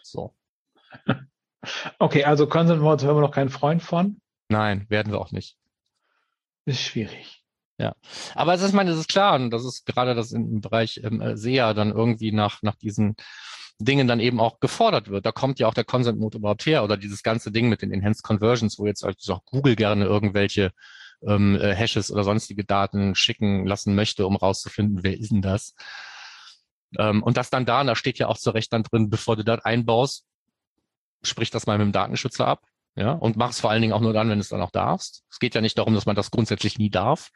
[0.03, 0.35] So.
[1.99, 4.21] Okay, also Consent Mode hören wir noch keinen Freund von.
[4.47, 5.58] Nein, werden wir auch nicht.
[6.69, 7.43] Ist schwierig.
[8.35, 10.99] Aber es ist, ich meine, es ist klar, und das ist gerade das im Bereich
[11.03, 13.15] ähm, äh, SEA dann irgendwie nach, nach diesen
[13.79, 15.25] Dingen dann eben auch gefordert wird.
[15.25, 17.91] Da kommt ja auch der Consent Mode überhaupt her oder dieses ganze Ding mit den
[17.91, 20.71] Enhanced Conversions, wo jetzt also auch Google gerne irgendwelche
[21.23, 25.73] ähm, äh, Hashes oder sonstige Daten schicken lassen möchte, um rauszufinden, wer ist denn das?
[26.99, 29.37] Ähm, und das dann da, und da steht ja auch zu Recht dann drin, bevor
[29.37, 30.25] du das einbaust,
[31.23, 32.68] sprich das mal mit dem Datenschützer ab.
[32.95, 34.71] Ja, und mach es vor allen Dingen auch nur dann, wenn du es dann auch
[34.71, 35.23] darfst.
[35.29, 37.29] Es geht ja nicht darum, dass man das grundsätzlich nie darf.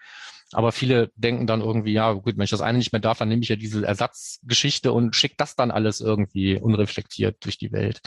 [0.52, 3.30] Aber viele denken dann irgendwie, ja, gut, wenn ich das eine nicht mehr darf, dann
[3.30, 8.02] nehme ich ja diese Ersatzgeschichte und schicke das dann alles irgendwie unreflektiert durch die Welt.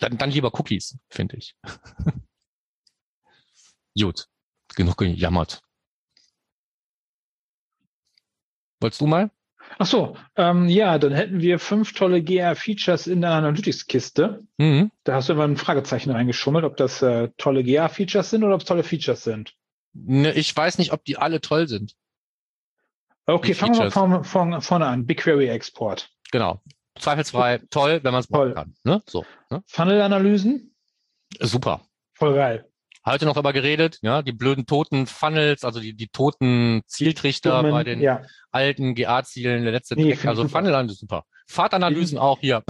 [0.00, 1.54] Dann, dann lieber Cookies, finde ich.
[3.98, 4.26] Gut,
[4.74, 5.62] genug gejammert.
[8.80, 9.30] Wolltest du mal?
[9.78, 14.44] Ach so, ähm, ja, dann hätten wir fünf tolle GA-Features in der Analytics-Kiste.
[14.58, 14.90] Mhm.
[15.02, 18.60] Da hast du immer ein Fragezeichen reingeschummelt, ob das äh, tolle GA-Features sind oder ob
[18.60, 19.54] es tolle Features sind.
[19.94, 21.94] Ne, ich weiß nicht, ob die alle toll sind.
[23.26, 24.66] Okay, fangen wir mal Features.
[24.66, 25.06] vorne, an.
[25.06, 26.10] BigQuery-Export.
[26.30, 26.60] Genau.
[26.98, 28.50] Zweifelsfrei toll, wenn man es Toll.
[28.50, 28.74] brauchen kann.
[28.84, 29.02] Ne?
[29.08, 29.24] So.
[29.50, 29.62] Ne?
[29.66, 30.74] Funnel-Analysen.
[31.40, 31.80] Super.
[32.12, 32.68] Voll geil.
[33.06, 37.72] Heute noch aber geredet, ja, die blöden toten Funnels, also die, die toten Zieltrichter Dummen,
[37.72, 38.22] bei den ja.
[38.50, 40.48] alten GA-Zielen, der letzte Nee, Trick, also.
[40.48, 41.24] Funnel ist super.
[41.46, 42.62] Fahrtanalysen auch hier.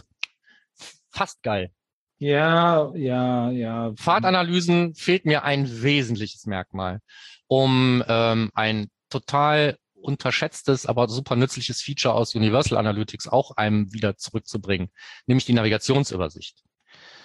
[1.10, 1.70] Fast geil.
[2.18, 3.92] Ja, ja, ja.
[3.96, 7.00] Fahrtanalysen fehlt mir ein wesentliches Merkmal,
[7.46, 14.16] um ähm, ein total unterschätztes, aber super nützliches Feature aus Universal Analytics auch einem wieder
[14.16, 14.90] zurückzubringen,
[15.26, 16.62] nämlich die Navigationsübersicht.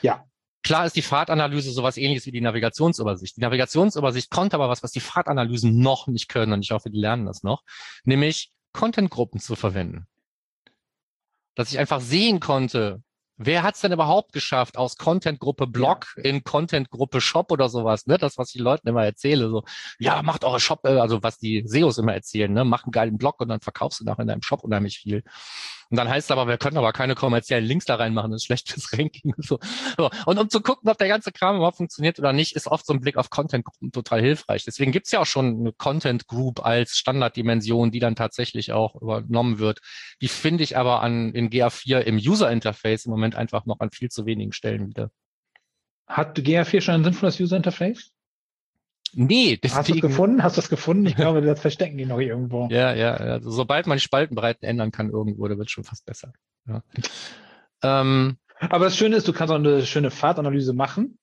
[0.02, 0.26] Ja.
[0.69, 3.36] Klar ist die Fahrtanalyse sowas ähnliches wie die Navigationsübersicht.
[3.38, 6.99] Die Navigationsübersicht konnte aber was, was die Fahrtanalysen noch nicht können und ich hoffe, die
[6.99, 7.63] lernen das noch,
[8.03, 10.05] nämlich Contentgruppen zu verwenden.
[11.55, 13.01] Dass ich einfach sehen konnte,
[13.36, 18.19] wer hat es denn überhaupt geschafft, aus Contentgruppe Blog in Contentgruppe Shop oder sowas, ne?
[18.19, 19.63] Das, was ich Leuten immer erzähle, so,
[19.97, 22.63] ja, macht eure Shop, äh, also was die SEOs immer erzählen, ne?
[22.63, 25.23] Mach einen geilen Blog und dann verkaufst du nachher in deinem Shop unheimlich viel.
[25.89, 28.45] Und dann heißt es aber, wir können aber keine kommerziellen Links da reinmachen, das ist
[28.45, 29.34] schlecht fürs Ranking.
[29.36, 29.60] und So.
[30.25, 32.93] Und um zu gucken, ob der ganze Kram überhaupt funktioniert oder nicht, ist oft so
[32.93, 34.63] ein Blick auf Content-Gruppen total hilfreich.
[34.65, 39.80] Deswegen gibt's ja auch schon eine Content-Group als Standarddimension, die dann tatsächlich auch übernommen wird.
[40.21, 44.10] Die finde ich aber an in GA4 im User-Interface im Moment einfach noch an viel
[44.10, 45.10] zu wenigen Stellen wieder.
[46.08, 47.58] Hat GA4 schon ein sinnvolles User
[49.13, 50.02] Nee, Hast du es deswegen.
[50.08, 50.43] gefunden?
[50.43, 51.06] Hast du es gefunden?
[51.08, 52.67] Ich glaube, das verstecken die noch irgendwo.
[52.69, 56.34] Ja, ja, also sobald man die Spaltenbreiten ändern kann irgendwo, da wird schon fast besser.
[56.67, 56.84] Ja.
[57.82, 58.38] Ähm,
[58.69, 61.17] Aber das Schöne ist, du kannst auch eine schöne Fahrtanalyse machen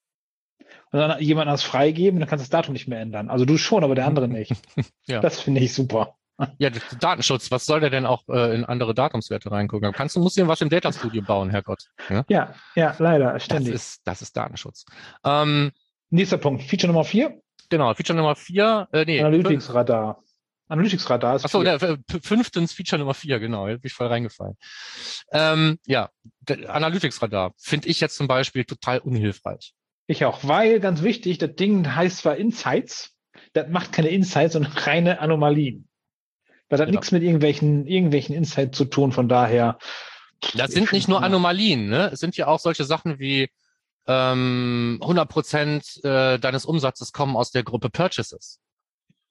[0.90, 3.28] und dann jemand das freigeben, dann kannst du das Datum nicht mehr ändern.
[3.30, 4.52] Also du schon, aber der andere nicht.
[5.06, 5.20] Ja.
[5.20, 6.16] Das finde ich super.
[6.58, 9.92] ja, das- Datenschutz, was soll der denn auch äh, in andere Datumswerte reingucken?
[9.92, 11.84] Kannst du, musst du was im Data Studio bauen, Herrgott.
[12.10, 12.24] Ja?
[12.28, 13.72] Ja, ja, leider, Das ständig.
[13.74, 14.84] ist, das ist Datenschutz.
[15.24, 15.70] Ähm,
[16.10, 20.22] Nächster Punkt, Feature Nummer vier, genau, Feature Nummer vier, äh, nee, fünf- Analytics-Radar.
[20.68, 24.56] Analytics-Radar ist Achso, äh, fünftens Feature Nummer vier, genau, jetzt bin ich voll reingefallen.
[25.32, 29.74] Ähm, ja, der Analytics-Radar finde ich jetzt zum Beispiel total unhilfreich.
[30.08, 33.12] Ich auch, weil, ganz wichtig, das Ding heißt zwar Insights,
[33.52, 35.88] das macht keine Insights, sondern reine Anomalien.
[36.68, 36.92] Weil das hat Ja.
[36.92, 39.78] nichts mit irgendwelchen, irgendwelchen Insights zu tun, von daher.
[40.54, 41.86] Das sind nicht nur Anomalien.
[41.86, 42.10] Anomalien, ne?
[42.12, 43.48] Es sind ja auch solche Sachen wie
[44.06, 48.60] ähm, 100 Prozent äh, deines Umsatzes kommen aus der Gruppe Purchases.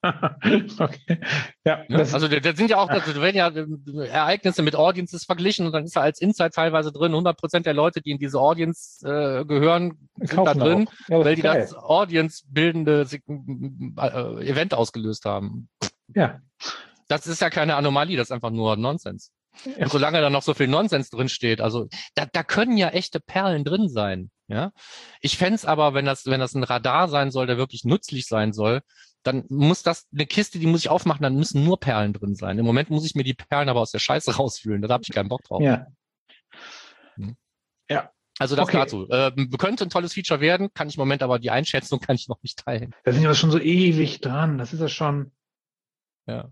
[0.80, 1.20] okay.
[1.66, 2.00] Ja, Ne?
[2.00, 5.86] also da, sind ja auch, da werden ja äh, Ereignisse mit Audiences verglichen und dann
[5.86, 9.46] ist da als Insight teilweise drin, 100 Prozent der Leute, die in diese Audience äh,
[9.46, 10.88] gehören, sind da drin.
[11.08, 11.62] Ja, weil die geil.
[11.62, 15.70] das Audience-bildende äh, Event ausgelöst haben.
[16.14, 16.40] Ja.
[17.08, 19.32] Das ist ja keine Anomalie, das ist einfach nur Nonsens.
[19.64, 19.84] Ja.
[19.84, 23.20] Und solange da noch so viel Nonsens drin steht, also da, da können ja echte
[23.20, 24.30] Perlen drin sein.
[24.48, 24.72] Ja,
[25.22, 28.54] ich fänd's aber, wenn das, wenn das ein Radar sein soll, der wirklich nützlich sein
[28.54, 28.82] soll,
[29.24, 32.60] dann muss das eine Kiste, die muss ich aufmachen, dann müssen nur Perlen drin sein.
[32.60, 34.82] Im Moment muss ich mir die Perlen aber aus der Scheiße rausfühlen.
[34.84, 35.62] Da habe ich keinen Bock drauf.
[35.62, 35.88] Ja.
[38.38, 38.78] Also das Okay.
[38.78, 39.08] dazu.
[39.10, 42.28] Ähm, könnte ein tolles Feature werden, kann ich im Moment aber die Einschätzung kann ich
[42.28, 42.94] noch nicht teilen.
[43.04, 44.58] Da sind wir schon so ewig dran.
[44.58, 45.32] Das ist ja schon.
[46.28, 46.52] Ja.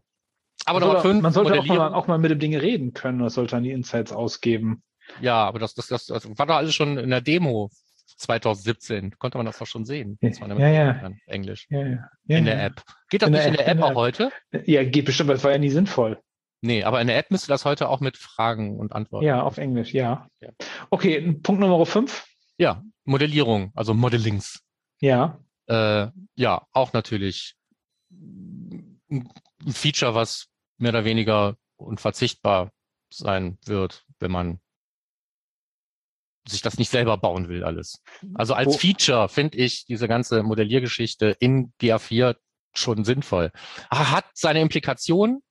[0.65, 2.93] Aber man Nummer sollte, fünf, man sollte auch mal, auch mal mit dem Ding reden
[2.93, 3.19] können.
[3.19, 4.81] Das sollte dann die Insights ausgeben.
[5.19, 7.69] Ja, aber das, das, das, das war doch alles schon in der Demo
[8.17, 9.17] 2017.
[9.17, 10.17] Konnte man das doch schon sehen.
[10.21, 11.11] Ja, ja.
[11.27, 11.67] Englisch.
[11.69, 12.09] Ja, ja.
[12.25, 12.83] ja In der App.
[13.09, 14.31] Geht das In nicht der in der App, auch heute?
[14.65, 16.19] Ja, geht bestimmt, aber es war ja nie sinnvoll.
[16.61, 19.25] Nee, aber in der App müsste das heute auch mit Fragen und Antworten.
[19.25, 20.29] Ja, auf Englisch, ja.
[20.89, 22.25] Okay, Punkt Nummer fünf.
[22.57, 24.63] Ja, Modellierung, also Modellings.
[25.01, 25.39] Ja.
[25.67, 27.55] Äh, ja, auch natürlich
[28.21, 29.01] ein
[29.67, 30.47] Feature, was
[30.77, 32.71] mehr oder weniger unverzichtbar
[33.11, 34.59] sein wird, wenn man
[36.47, 38.01] sich das nicht selber bauen will, alles.
[38.33, 42.35] Also als Feature finde ich diese ganze Modelliergeschichte in GA4
[42.73, 43.51] schon sinnvoll.
[43.89, 45.41] Ah, Hat seine Implikationen.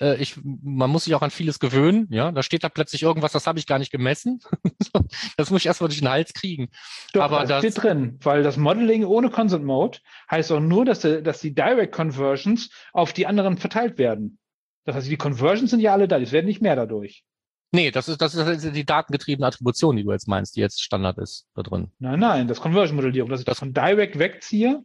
[0.00, 2.06] Äh, Ich, man muss sich auch an vieles gewöhnen.
[2.10, 4.40] Ja, da steht da plötzlich irgendwas, das habe ich gar nicht gemessen.
[5.36, 6.68] das muss ich erstmal durch den Hals kriegen.
[7.12, 9.98] Doch, Aber das, das- steht drin, weil das Modeling ohne Consent Mode
[10.30, 14.38] heißt auch nur, dass, die- dass die Direct Conversions auf die anderen verteilt werden.
[14.84, 17.24] Das heißt, die Conversions sind ja alle da, die werden nicht mehr dadurch.
[17.72, 21.18] Nee, das ist, das ist die datengetriebene Attribution, die du jetzt meinst, die jetzt Standard
[21.18, 21.90] ist da drin.
[21.98, 24.84] Nein, nein, das Conversion-Modellierung, dass ich das von Direct wegziehe,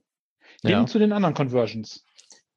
[0.61, 0.85] hin Ja.
[0.85, 2.03] zu den anderen Conversions.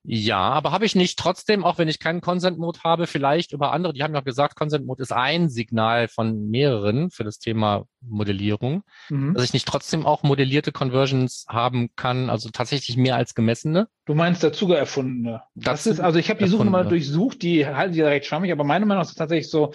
[0.07, 3.95] Ja, aber habe ich nicht trotzdem, auch wenn ich keinen Consent-Mode habe, vielleicht über andere,
[3.95, 9.33] die haben ja gesagt, Consent-Mode ist ein Signal von mehreren für das Thema Modellierung, Mhm.
[9.33, 13.89] dass ich nicht trotzdem auch modellierte Conversions haben kann, also tatsächlich mehr als gemessene.
[14.05, 15.43] Du meinst dazu erfundene.
[15.55, 18.53] Das Dazu ist, also ich habe die Suche mal durchsucht, die halten die recht schwammig,
[18.53, 19.73] aber meiner Meinung nach ist es tatsächlich so,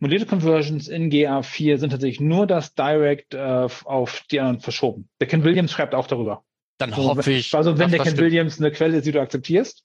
[0.00, 5.08] modellierte Conversions in GA4 sind tatsächlich nur das Direct äh, auf die anderen verschoben.
[5.20, 6.42] Der Ken Williams schreibt auch darüber.
[6.78, 7.54] Dann So, hoffe ich.
[7.54, 8.30] Also wenn der das Ken stimmt.
[8.30, 9.84] Williams eine Quelle ist, die du akzeptierst,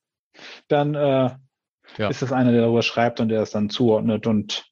[0.68, 1.30] dann äh,
[1.98, 2.08] Ja.
[2.10, 4.66] ist das einer, der darüber schreibt und der es dann zuordnet und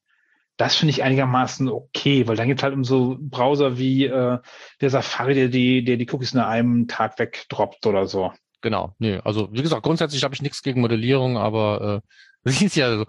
[0.57, 4.37] Das finde ich einigermaßen okay, weil dann gibt es halt um so Browser wie äh,
[4.81, 8.31] der Safari, der die, der die Cookies nach einem Tag wegdroppt oder so.
[8.61, 12.07] Genau, nee, also wie gesagt, grundsätzlich habe ich nichts gegen Modellierung, aber äh,
[12.43, 13.05] das ist ja so,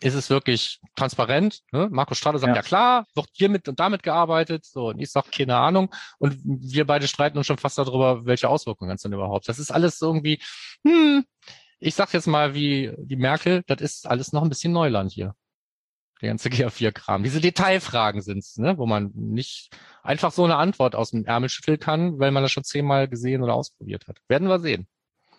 [0.00, 1.62] ist es wirklich transparent?
[1.72, 1.88] Ne?
[1.90, 2.56] Markus Strade sagt, ja.
[2.56, 2.62] ja.
[2.62, 4.64] klar, wird hiermit und damit gearbeitet.
[4.64, 5.94] So, und ich sage, keine Ahnung.
[6.18, 9.48] Und wir beide streiten uns schon fast darüber, welche Auswirkungen hat es denn überhaupt.
[9.48, 10.40] Das ist alles irgendwie,
[10.86, 11.24] hm,
[11.78, 15.34] ich sag jetzt mal wie die Merkel, das ist alles noch ein bisschen Neuland hier.
[16.20, 17.22] Der ganze GA4-Kram.
[17.22, 19.70] Diese Detailfragen sind's, ne, wo man nicht
[20.02, 23.42] einfach so eine Antwort aus dem Ärmel schütteln kann, weil man das schon zehnmal gesehen
[23.42, 24.18] oder ausprobiert hat.
[24.28, 24.86] Werden wir sehen.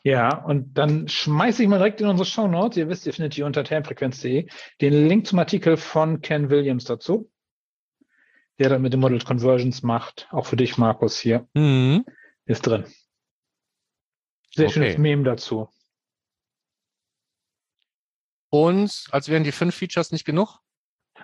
[0.05, 2.77] Ja, und dann schmeiße ich mal direkt in unsere Show Notes.
[2.77, 4.47] Ihr wisst, ihr findet hier unter termfrequenz.de
[4.79, 7.31] den Link zum Artikel von Ken Williams dazu,
[8.59, 10.27] der dann mit den Model Conversions macht.
[10.29, 11.47] Auch für dich, Markus, hier.
[11.55, 12.05] Mhm.
[12.45, 12.85] Ist drin.
[14.53, 14.73] Sehr okay.
[14.73, 15.69] schönes Meme dazu.
[18.51, 20.59] Und als wären die fünf Features nicht genug?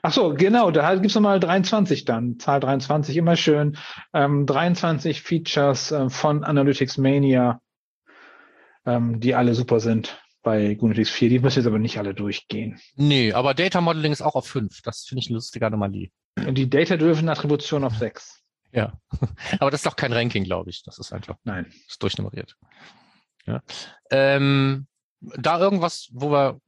[0.01, 2.39] Ach so, genau, da gibt's nochmal 23 dann.
[2.39, 3.77] Zahl 23, immer schön.
[4.11, 7.61] Ähm, 23 Features äh, von Analytics Mania
[8.85, 11.29] ähm, die alle super sind bei Gunetix 4.
[11.29, 12.79] Die müssen jetzt aber nicht alle durchgehen.
[12.95, 14.81] Nee, aber Data Modeling ist auch auf 5.
[14.81, 16.09] Das finde ich eine lustige Anomalie.
[16.37, 18.41] Und die Data-Driven Attribution auf 6.
[18.73, 18.93] Ja,
[19.59, 20.83] aber das ist doch kein Ranking, glaube ich.
[20.83, 21.35] Das ist einfach.
[21.43, 21.71] Nein.
[21.87, 22.55] Ist durchnummeriert.
[23.45, 23.61] Ja.
[24.09, 24.87] Ähm,
[25.19, 26.59] da irgendwas, wo wir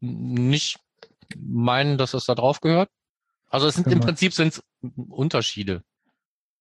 [0.00, 0.78] nicht
[1.36, 2.90] meinen, dass es da drauf gehört?
[3.48, 3.96] Also es sind genau.
[3.96, 4.62] im Prinzip sind
[5.08, 5.82] Unterschiede.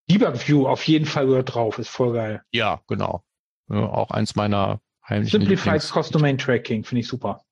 [0.09, 2.43] Debug View auf jeden Fall gehört drauf, ist voll geil.
[2.51, 3.23] Ja, genau.
[3.71, 7.43] Ja, auch eins meiner heimlichen Simplified Cross Domain Tracking finde ich super.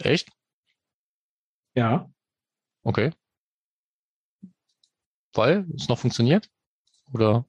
[0.00, 0.30] Echt?
[1.74, 2.10] Ja.
[2.82, 3.12] Okay.
[5.32, 6.50] Weil es noch funktioniert?
[7.12, 7.46] Oder?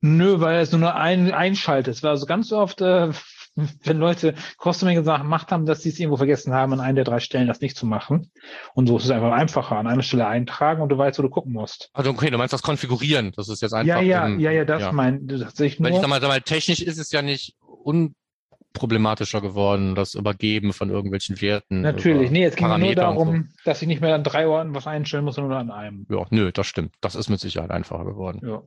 [0.00, 1.94] Nö, weil es nur ein, einschaltet.
[1.94, 3.12] Es war also ganz oft, äh,
[3.84, 7.20] wenn Leute Cross-Domain gemacht haben, dass sie es irgendwo vergessen haben, an einer der drei
[7.20, 8.30] Stellen das nicht zu machen.
[8.74, 9.76] Und so ist es einfach einfacher.
[9.76, 11.90] An einer Stelle eintragen und du weißt, wo du gucken musst.
[11.92, 13.32] Also okay, du meinst das Konfigurieren.
[13.36, 14.00] Das ist jetzt einfach.
[14.00, 14.92] Ja, ja, im, ja, ja, das ja.
[14.92, 15.88] mein, das sehe ich nur.
[15.88, 20.72] Wenn ich sag mal, sag mal, technisch ist es ja nicht unproblematischer geworden, das Übergeben
[20.72, 21.80] von irgendwelchen Werten.
[21.80, 23.62] Natürlich, nee, es ging nur darum, so.
[23.64, 26.06] dass ich nicht mehr an drei Orten was einstellen muss, sondern nur an einem.
[26.10, 26.94] Ja, nö, das stimmt.
[27.00, 28.40] Das ist mit Sicherheit einfacher geworden.
[28.46, 28.62] Ja.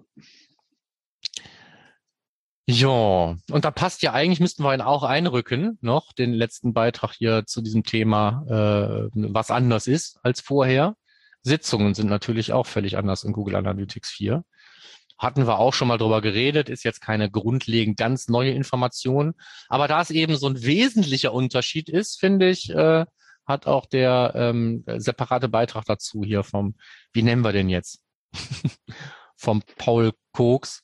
[2.67, 7.13] Ja, und da passt ja eigentlich, müssten wir ihn auch einrücken, noch den letzten Beitrag
[7.13, 10.95] hier zu diesem Thema, äh, was anders ist als vorher.
[11.41, 14.43] Sitzungen sind natürlich auch völlig anders in Google Analytics 4.
[15.17, 19.33] Hatten wir auch schon mal drüber geredet, ist jetzt keine grundlegend ganz neue Information.
[19.67, 23.05] Aber da es eben so ein wesentlicher Unterschied ist, finde ich, äh,
[23.45, 26.75] hat auch der ähm, separate Beitrag dazu hier vom,
[27.11, 28.01] wie nennen wir den jetzt?
[29.35, 30.81] vom Paul Koks.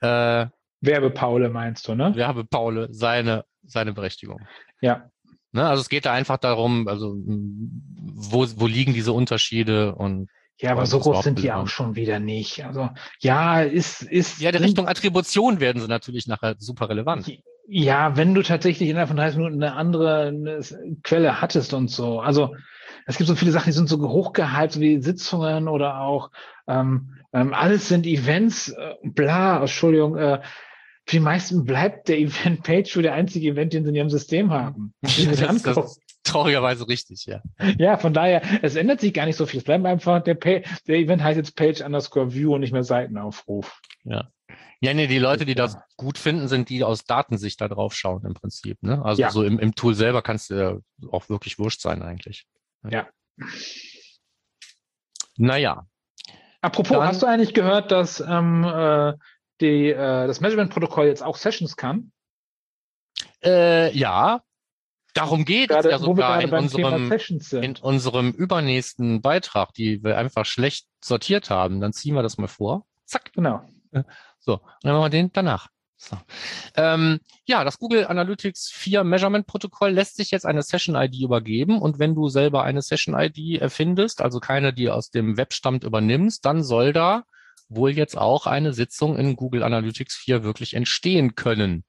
[0.00, 0.46] Äh,
[0.80, 2.14] Werbepaule meinst du, ne?
[2.14, 4.40] Werbepaule, seine, seine Berechtigung.
[4.80, 5.10] Ja.
[5.52, 10.28] Ne, also es geht da einfach darum, also wo, wo liegen diese Unterschiede und
[10.60, 12.64] ja, aber so groß sind die auch schon wieder nicht.
[12.64, 17.30] Also ja, ist ist ja, die Richtung Attribution werden sie natürlich nachher super relevant.
[17.68, 20.60] Ja, wenn du tatsächlich innerhalb von 30 Minuten eine andere eine
[21.04, 22.20] Quelle hattest und so.
[22.20, 22.56] Also
[23.06, 26.30] es gibt so viele Sachen, die sind so hochgehypt, wie Sitzungen oder auch
[26.66, 30.40] ähm, ähm, alles sind Events, äh, bla, Entschuldigung, äh,
[31.08, 34.50] für die meisten bleibt der Event-Page für der einzige Event, den sie in ihrem System
[34.50, 34.92] haben.
[35.00, 37.40] das, das ist traurigerweise richtig, ja.
[37.78, 39.58] Ja, von daher, es ändert sich gar nicht so viel.
[39.58, 42.84] Es bleibt einfach, der, Pay, der Event heißt jetzt Page underscore View und nicht mehr
[42.84, 43.80] Seitenaufruf.
[44.04, 44.28] Ja.
[44.80, 48.26] Ja, nee, die Leute, die das gut finden, sind die aus Datensicht da drauf schauen
[48.26, 48.82] im Prinzip.
[48.82, 49.02] Ne?
[49.02, 49.30] Also ja.
[49.30, 50.78] so im, im Tool selber kannst du ja
[51.10, 52.46] auch wirklich wurscht sein eigentlich.
[52.88, 53.08] Ja.
[55.38, 55.86] Naja.
[56.60, 59.14] Apropos, Dann, hast du eigentlich gehört, dass ähm, äh,
[59.60, 62.12] die, äh, das Measurement-Protokoll jetzt auch Sessions kann?
[63.42, 64.42] Äh, ja,
[65.14, 67.12] darum geht es ja sogar in unserem,
[67.62, 71.80] in unserem übernächsten Beitrag, die wir einfach schlecht sortiert haben.
[71.80, 72.86] Dann ziehen wir das mal vor.
[73.04, 73.32] Zack.
[73.32, 73.62] Genau.
[74.38, 75.68] So, und dann machen wir den danach.
[75.96, 76.16] So.
[76.76, 81.82] Ähm, ja, das Google Analytics 4 Measurement Protokoll lässt sich jetzt eine Session ID übergeben
[81.82, 85.82] und wenn du selber eine Session ID erfindest, also keine, die aus dem Web stammt,
[85.82, 87.24] übernimmst, dann soll da
[87.68, 91.84] wohl jetzt auch eine Sitzung in Google Analytics 4 wirklich entstehen können.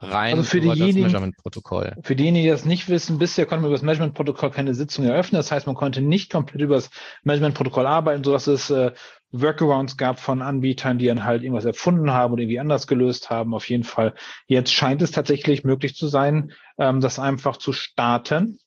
[0.00, 1.96] Rein also für über das Measurement-Protokoll.
[2.02, 5.38] Für diejenigen, die das nicht wissen, bisher konnte man über das Measurement-Protokoll keine Sitzung eröffnen.
[5.38, 6.90] Das heißt, man konnte nicht komplett über das
[7.22, 8.92] Measurement-Protokoll arbeiten, sodass es äh,
[9.30, 13.54] Workarounds gab von Anbietern, die dann halt irgendwas erfunden haben oder irgendwie anders gelöst haben.
[13.54, 14.14] Auf jeden Fall.
[14.46, 18.58] Jetzt scheint es tatsächlich möglich zu sein, ähm, das einfach zu starten.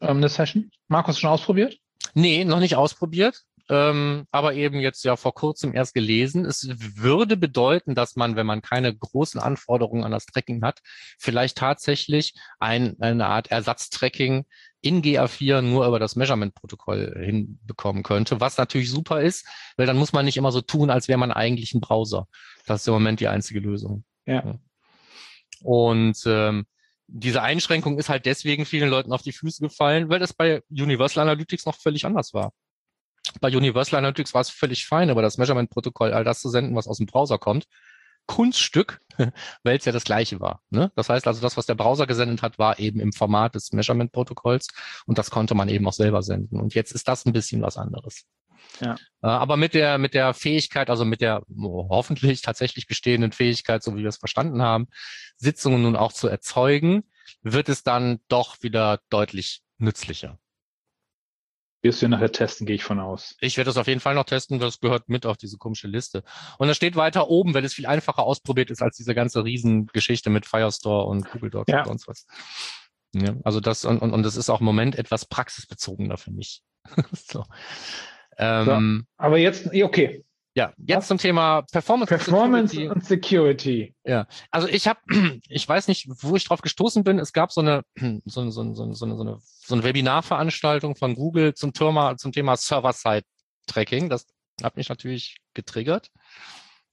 [0.00, 0.70] Ähm, eine Session.
[0.88, 1.76] Markus, schon ausprobiert?
[2.14, 6.44] Nee, noch nicht ausprobiert ähm, aber eben jetzt ja vor kurzem erst gelesen.
[6.44, 10.80] Es würde bedeuten, dass man, wenn man keine großen Anforderungen an das Tracking hat,
[11.18, 14.44] vielleicht tatsächlich ein, eine Art Ersatztracking
[14.80, 19.46] in GA4 nur über das Measurement-Protokoll hinbekommen könnte, was natürlich super ist,
[19.76, 22.26] weil dann muss man nicht immer so tun, als wäre man eigentlich ein Browser.
[22.66, 24.04] Das ist im Moment die einzige Lösung.
[24.26, 24.58] Ja.
[25.62, 26.66] Und ähm,
[27.06, 31.22] diese Einschränkung ist halt deswegen vielen Leuten auf die Füße gefallen, weil das bei Universal
[31.22, 32.52] Analytics noch völlig anders war.
[33.40, 36.88] Bei Universal Analytics war es völlig fein, aber das Measurement-Protokoll, all das zu senden, was
[36.88, 37.66] aus dem Browser kommt.
[38.26, 39.00] Kunststück,
[39.64, 40.62] weil es ja das gleiche war.
[40.70, 40.92] Ne?
[40.94, 44.68] Das heißt also, das, was der Browser gesendet hat, war eben im Format des Measurement-Protokolls
[45.06, 46.60] und das konnte man eben auch selber senden.
[46.60, 48.24] Und jetzt ist das ein bisschen was anderes.
[48.80, 48.94] Ja.
[49.22, 53.96] Äh, aber mit der, mit der Fähigkeit, also mit der hoffentlich tatsächlich bestehenden Fähigkeit, so
[53.96, 54.88] wie wir es verstanden haben,
[55.36, 57.04] Sitzungen nun auch zu erzeugen,
[57.42, 60.38] wird es dann doch wieder deutlich nützlicher.
[61.82, 63.36] Wirst du nachher testen, gehe ich von aus.
[63.40, 66.22] Ich werde das auf jeden Fall noch testen, das gehört mit auf diese komische Liste.
[66.58, 70.28] Und das steht weiter oben, weil es viel einfacher ausprobiert ist als diese ganze Riesengeschichte
[70.28, 71.78] mit Firestore und Google Docs Ja.
[71.80, 72.26] und sonst was.
[73.14, 76.62] Ja, also das, und, und, und das ist auch im Moment etwas praxisbezogener für mich.
[77.12, 77.44] so.
[78.36, 80.24] Ähm, Aber jetzt, ja, okay.
[80.54, 81.06] Ja, jetzt Was?
[81.08, 82.08] zum Thema Performance.
[82.12, 82.90] Performance Security.
[82.92, 83.94] und Security.
[84.50, 84.98] Also ich habe,
[85.48, 87.18] ich weiß nicht, wo ich drauf gestoßen bin.
[87.20, 87.84] Es gab so eine,
[88.24, 89.38] so, so, eine- so, eine- so, eine, so, eine,
[89.70, 94.10] so eine Webinarveranstaltung von Google zum Thema, zum Thema Server-Side-Tracking.
[94.10, 94.26] Das
[94.62, 96.10] hat mich natürlich getriggert.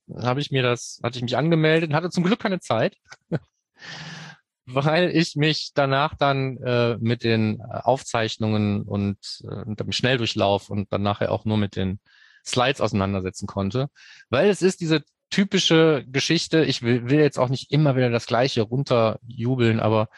[0.06, 2.96] Dann habe ich mir das, hatte ich mich angemeldet und hatte zum Glück keine Zeit,
[4.64, 11.02] weil ich mich danach dann äh, mit den Aufzeichnungen und äh, dem Schnelldurchlauf und dann
[11.02, 12.00] nachher auch nur mit den
[12.46, 13.88] Slides auseinandersetzen konnte.
[14.30, 18.26] Weil es ist diese typische Geschichte, ich will, will jetzt auch nicht immer wieder das
[18.26, 20.08] Gleiche runterjubeln, aber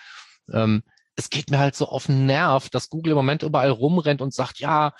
[0.53, 0.83] ähm,
[1.17, 4.35] es geht mir halt so auf den Nerv, dass Google im Moment überall rumrennt und
[4.35, 4.93] sagt, ja,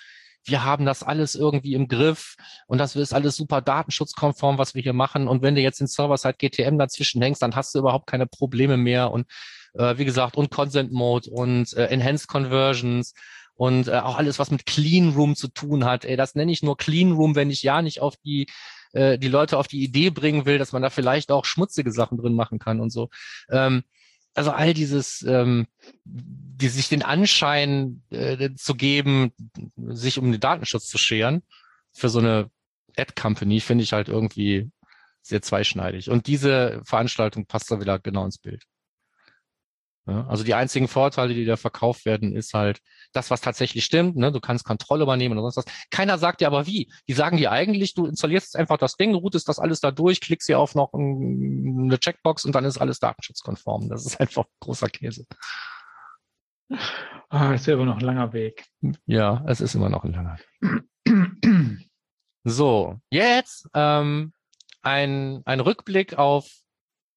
[0.45, 2.37] wir haben das alles irgendwie im Griff
[2.67, 5.29] und das ist alles super datenschutzkonform, was wir hier machen.
[5.29, 8.77] Und wenn du jetzt den Server-Side GTM dazwischen hängst, dann hast du überhaupt keine Probleme
[8.77, 9.11] mehr.
[9.11, 9.27] Und
[9.75, 13.13] äh, wie gesagt, und Consent Mode und äh, Enhanced Conversions
[13.55, 16.05] und äh, auch alles, was mit Clean Room zu tun hat.
[16.05, 18.47] Ey, das nenne ich nur Clean Room, wenn ich ja nicht auf die
[18.93, 22.19] äh, die Leute auf die Idee bringen will, dass man da vielleicht auch schmutzige Sachen
[22.19, 23.11] drin machen kann und so.
[23.51, 23.83] Ähm,
[24.35, 25.67] also all dieses, ähm,
[26.05, 29.33] die sich den Anschein äh, zu geben,
[29.77, 31.43] sich um den Datenschutz zu scheren,
[31.93, 32.51] für so eine
[32.97, 34.71] Ad-Company finde ich halt irgendwie
[35.23, 36.11] sehr zweischneidig.
[36.11, 38.65] Und diese Veranstaltung passt da wieder genau ins Bild.
[40.07, 42.81] Ja, also die einzigen Vorteile, die da verkauft werden, ist halt
[43.13, 44.17] das, was tatsächlich stimmt.
[44.17, 44.33] Ne?
[44.33, 45.87] Du kannst Kontrolle übernehmen oder sonst was.
[45.91, 46.91] Keiner sagt dir aber wie.
[47.07, 50.47] Die sagen dir eigentlich, du installierst einfach das Ding, routest das alles da durch, klickst
[50.47, 53.89] hier auf noch ein, eine Checkbox und dann ist alles datenschutzkonform.
[53.89, 55.27] Das ist einfach großer Käse.
[57.29, 58.65] Ah, das wäre aber noch ein langer Weg.
[59.07, 60.39] Ja, es ist immer noch ein langer.
[62.45, 64.33] So, jetzt ähm,
[64.83, 66.51] ein, ein Rückblick auf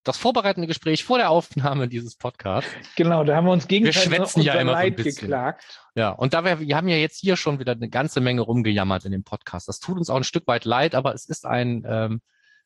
[0.04, 2.70] das vorbereitende Gespräch vor der Aufnahme dieses Podcasts.
[2.96, 5.22] Genau, da haben wir uns gegenseitig schwätzen noch ja immer so ein Leid bisschen.
[5.22, 5.82] geklagt.
[5.96, 9.06] Ja, und da wir, wir haben ja jetzt hier schon wieder eine ganze Menge rumgejammert
[9.06, 9.68] in dem Podcast.
[9.68, 12.22] Das tut uns auch ein Stück weit leid, aber es ist ein, ähm,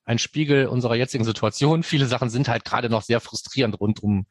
[0.05, 1.83] ein Spiegel unserer jetzigen Situation.
[1.83, 4.25] Viele Sachen sind halt gerade noch sehr frustrierend rund um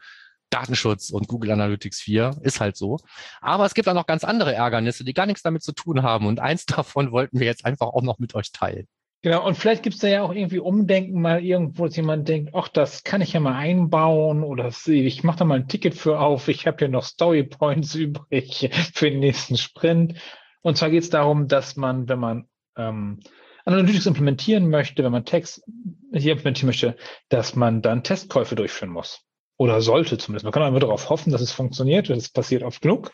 [0.50, 2.38] Datenschutz und Google Analytics 4.
[2.42, 2.98] Ist halt so.
[3.40, 6.26] Aber es gibt auch noch ganz andere Ärgernisse, die gar nichts damit zu tun haben.
[6.26, 8.88] Und eins davon wollten wir jetzt einfach auch noch mit euch teilen.
[9.26, 12.54] Genau, und vielleicht gibt es da ja auch irgendwie Umdenken mal irgendwo, dass jemand denkt,
[12.54, 16.20] ach, das kann ich ja mal einbauen oder ich mache da mal ein Ticket für
[16.20, 20.14] auf, ich habe ja noch Story Points übrig für den nächsten Sprint.
[20.62, 23.18] Und zwar geht es darum, dass man, wenn man ähm,
[23.64, 25.64] Analytics implementieren möchte, wenn man Text
[26.12, 26.96] hier implementieren möchte,
[27.28, 29.24] dass man dann Testkäufe durchführen muss.
[29.56, 30.44] Oder sollte zumindest.
[30.44, 32.10] Man kann einfach darauf hoffen, dass es funktioniert.
[32.10, 33.10] Das passiert oft genug.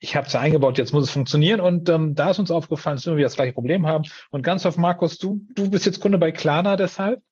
[0.00, 1.60] Ich habe es ja eingebaut, jetzt muss es funktionieren.
[1.60, 4.04] Und ähm, da ist uns aufgefallen, dass wir wieder das gleiche Problem haben.
[4.30, 7.22] Und ganz auf Markus, du, du bist jetzt Kunde bei Klarna deshalb.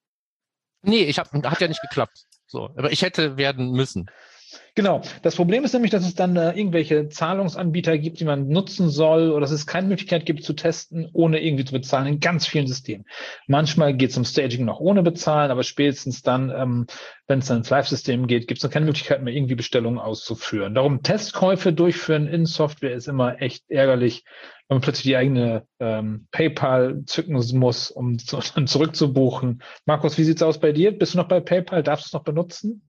[0.82, 2.26] Nee, ich hab, hat ja nicht geklappt.
[2.46, 4.10] So, aber ich hätte werden müssen.
[4.74, 5.00] Genau.
[5.22, 9.30] Das Problem ist nämlich, dass es dann äh, irgendwelche Zahlungsanbieter gibt, die man nutzen soll,
[9.30, 12.66] oder dass es keine Möglichkeit gibt zu testen, ohne irgendwie zu bezahlen in ganz vielen
[12.66, 13.06] Systemen.
[13.46, 16.86] Manchmal geht es um Staging noch ohne bezahlen, aber spätestens dann, ähm,
[17.26, 20.74] wenn es dann ins Live-System geht, gibt es noch keine Möglichkeit mehr, irgendwie Bestellungen auszuführen.
[20.74, 24.24] Darum Testkäufe durchführen in Software ist immer echt ärgerlich,
[24.68, 29.62] wenn man plötzlich die eigene ähm, PayPal zücken muss, um zu, dann zurückzubuchen.
[29.86, 30.96] Markus, wie sieht's aus bei dir?
[30.96, 31.82] Bist du noch bei PayPal?
[31.82, 32.82] Darfst du es noch benutzen?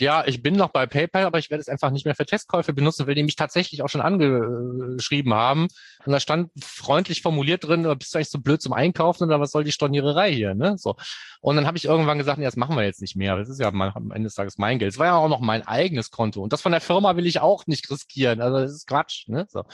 [0.00, 2.72] Ja, ich bin noch bei PayPal, aber ich werde es einfach nicht mehr für Testkäufe
[2.72, 5.66] benutzen, weil die mich tatsächlich auch schon angeschrieben haben.
[6.06, 9.40] Und da stand freundlich formuliert drin, "Oh, bist du eigentlich so blöd zum Einkaufen oder
[9.40, 10.78] was soll die Storniererei hier, ne?
[10.78, 10.94] So.
[11.40, 13.36] Und dann habe ich irgendwann gesagt, nee, das machen wir jetzt nicht mehr.
[13.36, 14.92] Das ist ja mein, am Ende des Tages mein Geld.
[14.92, 16.42] Es war ja auch noch mein eigenes Konto.
[16.42, 18.40] Und das von der Firma will ich auch nicht riskieren.
[18.40, 19.46] Also das ist Quatsch, ne?
[19.48, 19.64] So.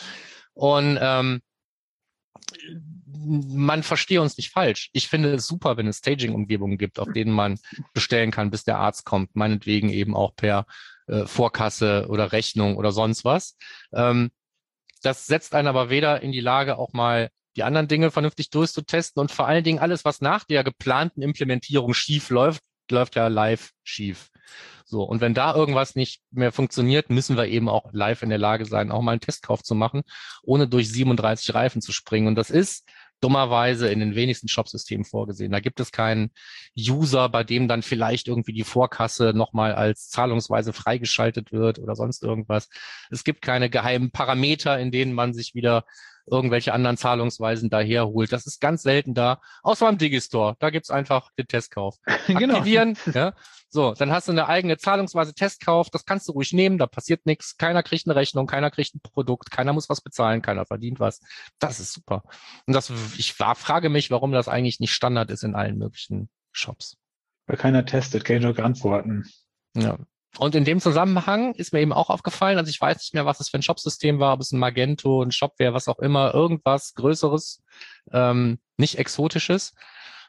[0.55, 1.43] Und ähm,
[3.07, 4.91] man verstehe uns nicht falsch.
[4.93, 7.59] Ich finde es super, wenn es Staging-Umgebungen gibt, auf denen man
[7.93, 9.35] bestellen kann, bis der Arzt kommt.
[9.35, 10.67] Meinetwegen eben auch per
[11.07, 13.57] äh, Vorkasse oder Rechnung oder sonst was.
[13.93, 14.31] Ähm,
[15.03, 19.21] das setzt einen aber weder in die Lage, auch mal die anderen Dinge vernünftig durchzutesten
[19.21, 23.71] und vor allen Dingen alles, was nach der geplanten Implementierung schief läuft, läuft ja live
[23.85, 24.31] schief.
[24.85, 28.39] So, und wenn da irgendwas nicht mehr funktioniert, müssen wir eben auch live in der
[28.39, 30.03] Lage sein, auch mal einen Testkauf zu machen,
[30.43, 32.29] ohne durch 37 Reifen zu springen.
[32.29, 32.89] Und das ist
[33.21, 35.51] dummerweise in den wenigsten Shopsystemen vorgesehen.
[35.51, 36.31] Da gibt es keinen
[36.79, 42.23] User, bei dem dann vielleicht irgendwie die Vorkasse nochmal als Zahlungsweise freigeschaltet wird oder sonst
[42.23, 42.69] irgendwas.
[43.11, 45.87] Es gibt keine geheimen Parameter, in denen man sich wieder
[46.27, 48.33] irgendwelche anderen Zahlungsweisen daherholt.
[48.33, 50.57] Das ist ganz selten da, außer beim Digistore.
[50.59, 51.97] Da gibt's einfach den Testkauf.
[52.27, 52.57] Genau.
[52.57, 53.35] Aktivieren, ja.
[53.69, 57.27] So, dann hast du eine eigene Zahlungsweise Testkauf, das kannst du ruhig nehmen, da passiert
[57.27, 61.01] nichts, keiner kriegt eine Rechnung, keiner kriegt ein Produkt, keiner muss was bezahlen, keiner verdient
[61.01, 61.21] was.
[61.59, 62.23] Das ist super.
[62.67, 66.31] Und das, ich war, frage mich, warum das eigentlich nicht Standard ist in allen möglichen
[66.53, 66.97] Shops.
[67.47, 69.25] Weil keiner testet, kann ich doch antworten.
[69.77, 69.99] Ja.
[70.39, 73.41] Und in dem Zusammenhang ist mir eben auch aufgefallen, also ich weiß nicht mehr, was
[73.41, 76.95] es für ein Shopsystem war, ob es ein Magento, ein Shopware, was auch immer, irgendwas
[76.95, 77.63] Größeres,
[78.13, 79.75] ähm, nicht Exotisches.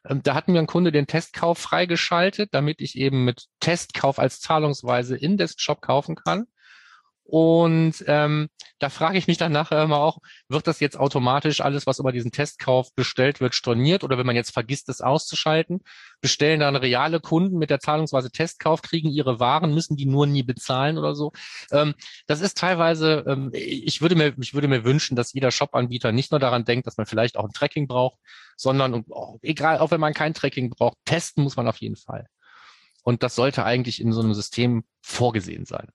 [0.07, 4.39] Ähm, da hatten wir einen Kunde den Testkauf freigeschaltet, damit ich eben mit Testkauf als
[4.41, 6.45] Zahlungsweise in den Shop kaufen kann.
[7.27, 11.87] Und ähm, da frage ich mich dann nachher immer auch, wird das jetzt automatisch alles,
[11.87, 14.03] was über diesen Testkauf bestellt wird, storniert?
[14.03, 15.81] Oder wenn man jetzt vergisst, es auszuschalten,
[16.21, 20.43] bestellen dann reale Kunden mit der Zahlungsweise Testkauf, kriegen ihre Waren, müssen die nur nie
[20.43, 21.31] bezahlen oder so.
[21.71, 21.95] Ähm,
[22.27, 26.29] das ist teilweise, ähm, ich würde mir, ich würde mir wünschen, dass jeder Shop-Anbieter nicht
[26.29, 28.19] nur daran denkt, dass man vielleicht auch ein Tracking braucht,
[28.55, 29.07] sondern und
[29.41, 32.27] egal, auch wenn man kein Tracking braucht, testen muss man auf jeden Fall.
[33.01, 35.89] Und das sollte eigentlich in so einem System vorgesehen sein.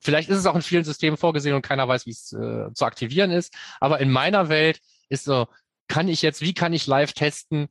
[0.00, 2.84] Vielleicht ist es auch in vielen Systemen vorgesehen und keiner weiß, wie es äh, zu
[2.84, 3.54] aktivieren ist.
[3.80, 5.48] Aber in meiner Welt ist so,
[5.88, 7.68] kann ich jetzt, wie kann ich live testen?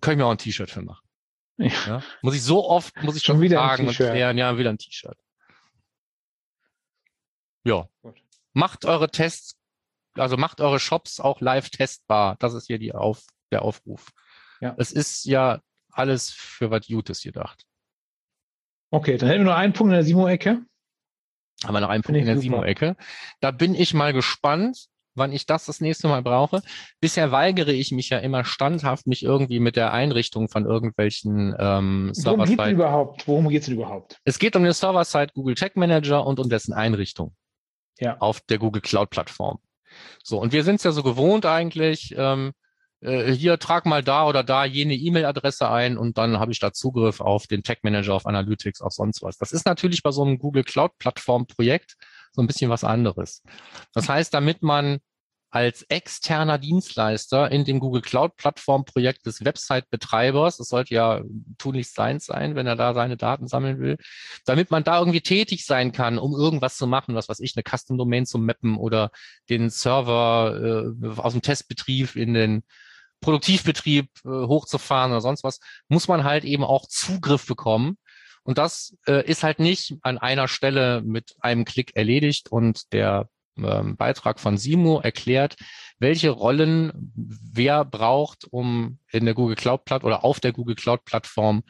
[0.00, 1.06] Kann ich mir auch ein T-Shirt für machen.
[1.58, 1.70] Ja.
[1.86, 2.02] ja.
[2.22, 5.16] Muss ich so oft, muss ich schon, wieder fragen und klären, ja, wieder ein T-Shirt.
[7.64, 7.88] Ja.
[8.02, 8.20] Gut.
[8.52, 9.56] Macht eure Tests,
[10.14, 12.36] also macht eure Shops auch live testbar.
[12.38, 14.12] Das ist hier die Auf, der Aufruf.
[14.60, 14.74] Ja.
[14.78, 17.64] Es ist ja alles für was Gutes gedacht.
[18.90, 20.64] Okay, dann hätten wir nur einen Punkt in der Simo-Ecke
[21.66, 22.96] haben wir noch einen Punkt in der Simo-Ecke.
[23.40, 26.62] Da bin ich mal gespannt, wann ich das das nächste Mal brauche.
[27.00, 32.10] Bisher weigere ich mich ja immer standhaft, mich irgendwie mit der Einrichtung von irgendwelchen ähm,
[32.12, 32.56] Server-Side...
[32.56, 33.28] Worum geht es überhaupt?
[33.28, 34.20] Worum geht es überhaupt?
[34.24, 37.34] Es geht um den Server-Side Google Tech Manager und um dessen Einrichtung
[37.98, 38.16] ja.
[38.18, 39.58] auf der Google Cloud-Plattform.
[40.22, 42.52] So, und wir sind es ja so gewohnt eigentlich, ähm,
[43.00, 46.72] äh, hier trag mal da oder da jene E-Mail-Adresse ein und dann habe ich da
[46.72, 49.38] Zugriff auf den Tech Manager, auf Analytics, auf sonst was.
[49.38, 51.96] Das ist natürlich bei so einem Google Cloud Plattform Projekt
[52.32, 53.42] so ein bisschen was anderes.
[53.92, 54.98] Das heißt, damit man
[55.50, 61.22] als externer Dienstleister in dem Google Cloud Plattform Projekt des Website-Betreibers, das sollte ja
[61.56, 63.96] tunlichst sein sein, wenn er da seine Daten sammeln will,
[64.44, 67.62] damit man da irgendwie tätig sein kann, um irgendwas zu machen, was weiß ich, eine
[67.62, 69.10] Custom Domain zu mappen oder
[69.48, 72.62] den Server äh, aus dem Testbetrieb in den
[73.20, 77.98] Produktivbetrieb äh, hochzufahren oder sonst was, muss man halt eben auch Zugriff bekommen.
[78.42, 83.28] Und das äh, ist halt nicht an einer Stelle mit einem Klick erledigt und der
[83.58, 85.56] ähm, Beitrag von Simo erklärt,
[85.98, 91.04] welche Rollen wer braucht, um in der Google Cloud Plattform oder auf der Google Cloud
[91.04, 91.64] Plattform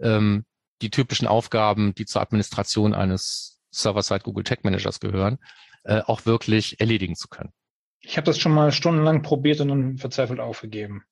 [0.00, 0.44] ähm,
[0.82, 5.38] die typischen Aufgaben, die zur Administration eines Server-Side Google Tech Managers gehören,
[5.84, 7.52] äh, auch wirklich erledigen zu können.
[8.00, 11.04] Ich habe das schon mal stundenlang probiert und dann verzweifelt aufgegeben.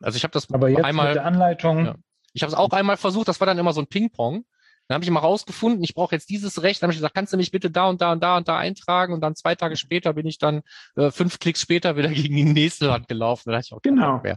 [0.00, 1.84] Also ich habe das Aber jetzt einmal mit der Anleitung.
[1.84, 1.94] Ja.
[2.32, 4.44] Ich habe es auch einmal versucht, das war dann immer so ein Ping-Pong.
[4.88, 6.82] Dann habe ich mal rausgefunden, ich brauche jetzt dieses Recht.
[6.82, 8.58] Dann habe ich gesagt, kannst du mich bitte da und da und da und da
[8.58, 9.12] eintragen?
[9.12, 10.62] Und dann zwei Tage später bin ich dann
[10.96, 13.42] äh, fünf Klicks später wieder gegen die nächste Hand gelaufen.
[13.46, 14.20] Da dachte ich auch genau.
[14.20, 14.36] Mehr.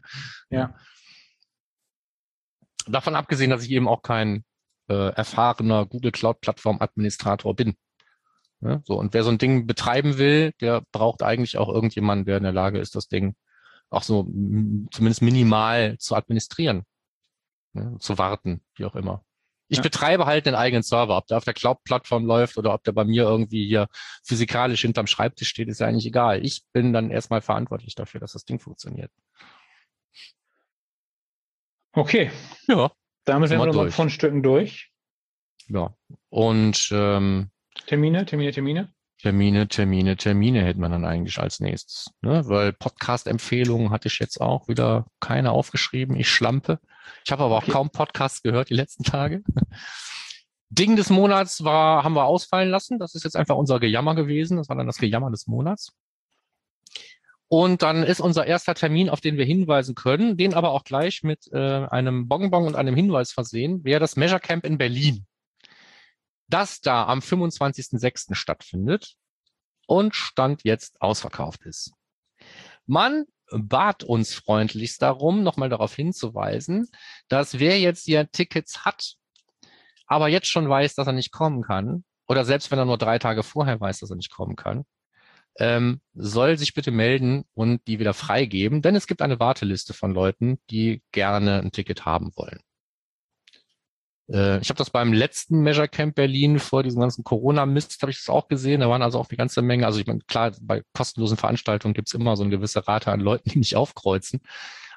[0.52, 0.76] Ja.
[2.86, 4.44] Davon abgesehen, dass ich eben auch kein
[4.90, 7.76] äh, erfahrener Google Cloud Plattform Administrator bin.
[8.64, 12.38] Ja, so, und wer so ein Ding betreiben will, der braucht eigentlich auch irgendjemanden, der
[12.38, 13.36] in der Lage ist, das Ding
[13.90, 14.24] auch so
[14.92, 16.86] zumindest minimal zu administrieren,
[17.74, 19.24] ja, zu warten, wie auch immer.
[19.68, 19.84] Ich ja.
[19.84, 21.18] betreibe halt den eigenen Server.
[21.18, 23.88] Ob der auf der Cloud-Plattform läuft oder ob der bei mir irgendwie hier
[24.24, 26.46] physikalisch hinterm Schreibtisch steht, ist ja eigentlich egal.
[26.46, 29.12] Ich bin dann erstmal verantwortlich dafür, dass das Ding funktioniert.
[31.94, 32.32] Okay.
[32.68, 32.92] Ja.
[33.26, 34.92] Damit sind wir nochmal von Stücken durch.
[35.68, 35.96] Ja.
[36.30, 37.50] Und ähm,
[37.88, 38.94] Termine, Termine, Termine?
[39.24, 42.10] Termine, Termine, Termine hätte man dann eigentlich als nächstes.
[42.22, 42.44] Ne?
[42.48, 46.18] Weil Podcast-Empfehlungen hatte ich jetzt auch wieder keine aufgeschrieben.
[46.18, 46.80] Ich schlampe.
[47.26, 47.72] Ich habe aber auch okay.
[47.72, 49.42] kaum Podcasts gehört die letzten Tage.
[50.70, 53.00] Ding des Monats war, haben wir ausfallen lassen.
[53.00, 54.58] Das ist jetzt einfach unser Gejammer gewesen.
[54.58, 55.94] Das war dann das Gejammer des Monats.
[57.48, 61.22] Und dann ist unser erster Termin, auf den wir hinweisen können, den aber auch gleich
[61.22, 65.28] mit äh, einem Bonbon und einem Hinweis versehen, wäre das Measure Camp in Berlin.
[66.54, 68.36] Das da am 25.06.
[68.36, 69.16] stattfindet
[69.88, 71.94] und Stand jetzt ausverkauft ist.
[72.86, 76.88] Man bat uns freundlichst darum, nochmal darauf hinzuweisen,
[77.28, 79.16] dass wer jetzt hier Tickets hat,
[80.06, 83.20] aber jetzt schon weiß, dass er nicht kommen kann, oder selbst wenn er nur drei
[83.20, 84.86] Tage vorher weiß, dass er nicht kommen kann,
[85.60, 90.14] ähm, soll sich bitte melden und die wieder freigeben, denn es gibt eine Warteliste von
[90.14, 92.60] Leuten, die gerne ein Ticket haben wollen.
[94.32, 98.18] Äh, ich habe das beim letzten Measure Camp Berlin vor diesem ganzen Corona-Mist, habe ich
[98.18, 98.82] das auch gesehen.
[98.82, 99.86] Da waren also auch eine ganze Menge.
[99.86, 103.20] Also ich meine, klar, bei kostenlosen Veranstaltungen gibt es immer so eine gewisse Rate an
[103.20, 104.42] Leuten, die nicht aufkreuzen.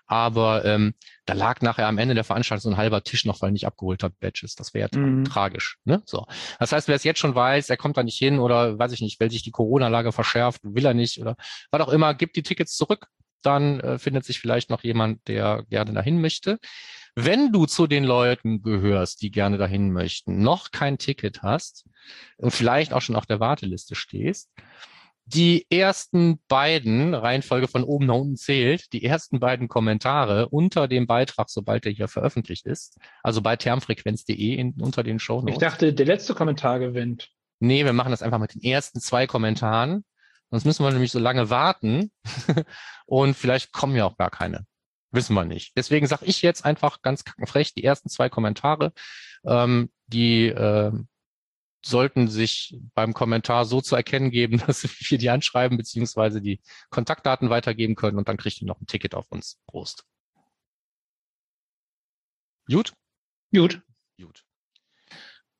[0.08, 3.50] Aber ähm, da lag nachher am Ende der Veranstaltung so ein halber Tisch noch, weil
[3.50, 4.54] nicht abgeholt hat, Badges.
[4.54, 5.24] Das wäre ja mhm.
[5.24, 5.78] tragisch.
[5.84, 6.02] Ne?
[6.04, 6.26] So.
[6.60, 9.00] Das heißt, wer es jetzt schon weiß, er kommt da nicht hin oder weiß ich
[9.00, 11.36] nicht, weil sich die Corona-Lage verschärft, will er nicht oder
[11.72, 13.08] was auch immer, gibt die Tickets zurück.
[13.42, 16.58] Dann äh, findet sich vielleicht noch jemand, der gerne dahin möchte.
[17.18, 21.86] Wenn du zu den Leuten gehörst, die gerne dahin möchten, noch kein Ticket hast
[22.36, 24.50] und vielleicht auch schon auf der Warteliste stehst,
[25.24, 31.06] die ersten beiden, Reihenfolge von oben nach unten zählt, die ersten beiden Kommentare unter dem
[31.06, 35.54] Beitrag, sobald der hier veröffentlicht ist, also bei termfrequenz.de unter den Show Notes.
[35.54, 37.30] Ich dachte, der letzte Kommentar gewinnt.
[37.60, 40.04] Nee, wir machen das einfach mit den ersten zwei Kommentaren.
[40.50, 42.12] Sonst müssen wir nämlich so lange warten
[43.06, 44.66] und vielleicht kommen ja auch gar keine.
[45.16, 45.74] Wissen wir nicht.
[45.76, 48.92] Deswegen sage ich jetzt einfach ganz kackenfrech die ersten zwei Kommentare,
[49.46, 50.92] ähm, die äh,
[51.82, 56.60] sollten sich beim Kommentar so zu erkennen geben, dass wir die anschreiben beziehungsweise die
[56.90, 59.58] Kontaktdaten weitergeben können und dann kriegt ihr noch ein Ticket auf uns.
[59.66, 60.04] Prost.
[62.68, 62.92] Gut?
[63.54, 63.80] Gut.
[64.20, 64.44] Gut.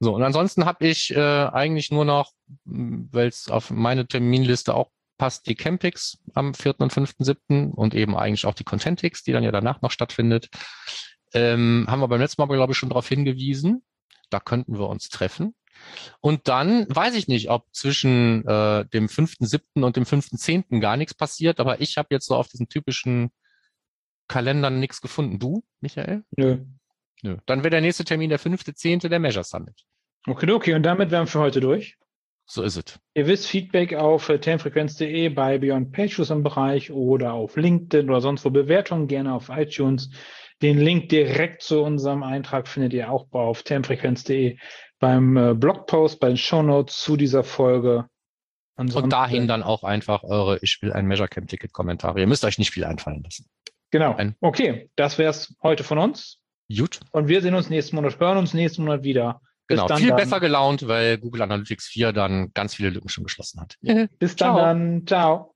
[0.00, 2.32] So, und ansonsten habe ich äh, eigentlich nur noch,
[2.64, 6.80] weil es auf meine Terminliste auch passt, die Campix am 4.
[6.80, 7.70] und 5.7.
[7.70, 10.48] und eben eigentlich auch die Contentix, die dann ja danach noch stattfindet.
[11.32, 13.82] Ähm, haben wir beim letzten Mal, glaube ich, schon darauf hingewiesen.
[14.30, 15.54] Da könnten wir uns treffen.
[16.20, 19.84] Und dann weiß ich nicht, ob zwischen äh, dem 5.7.
[19.84, 20.80] und dem 5.10.
[20.80, 23.30] gar nichts passiert, aber ich habe jetzt so auf diesen typischen
[24.28, 25.38] Kalendern nichts gefunden.
[25.38, 26.24] Du, Michael?
[26.36, 26.64] Nö.
[27.22, 27.36] Nö.
[27.46, 29.08] Dann wäre der nächste Termin der 5.10.
[29.08, 29.84] der Measure Summit.
[30.26, 30.74] Okay, okay.
[30.74, 31.96] Und damit wären wir für heute durch.
[32.47, 32.99] So ist es.
[33.14, 38.20] Ihr wisst, Feedback auf äh, termfrequenz.de bei Beyond Pages im Bereich oder auf LinkedIn oder
[38.20, 40.11] sonst wo Bewertungen gerne auf iTunes.
[40.62, 44.59] Den Link direkt zu unserem Eintrag findet ihr auch auf termfrequenz.de
[45.01, 48.09] beim äh, Blogpost, bei den Shownotes zu dieser Folge.
[48.76, 52.20] Ansonsten, und dahin dann auch einfach eure Ich will ein Measure Camp Ticket Kommentare.
[52.20, 53.47] Ihr müsst euch nicht viel einfallen lassen.
[53.90, 54.14] Genau.
[54.14, 56.38] Ein okay, das wäre es heute von uns.
[56.74, 57.01] Gut.
[57.12, 59.40] Und wir sehen uns nächsten Monat, hören uns nächsten Monat wieder.
[59.68, 60.16] Genau, viel dann.
[60.16, 63.76] besser gelaunt, weil Google Analytics 4 dann ganz viele Lücken schon geschlossen hat.
[64.18, 65.06] Bis dann, dann.
[65.06, 65.55] Ciao.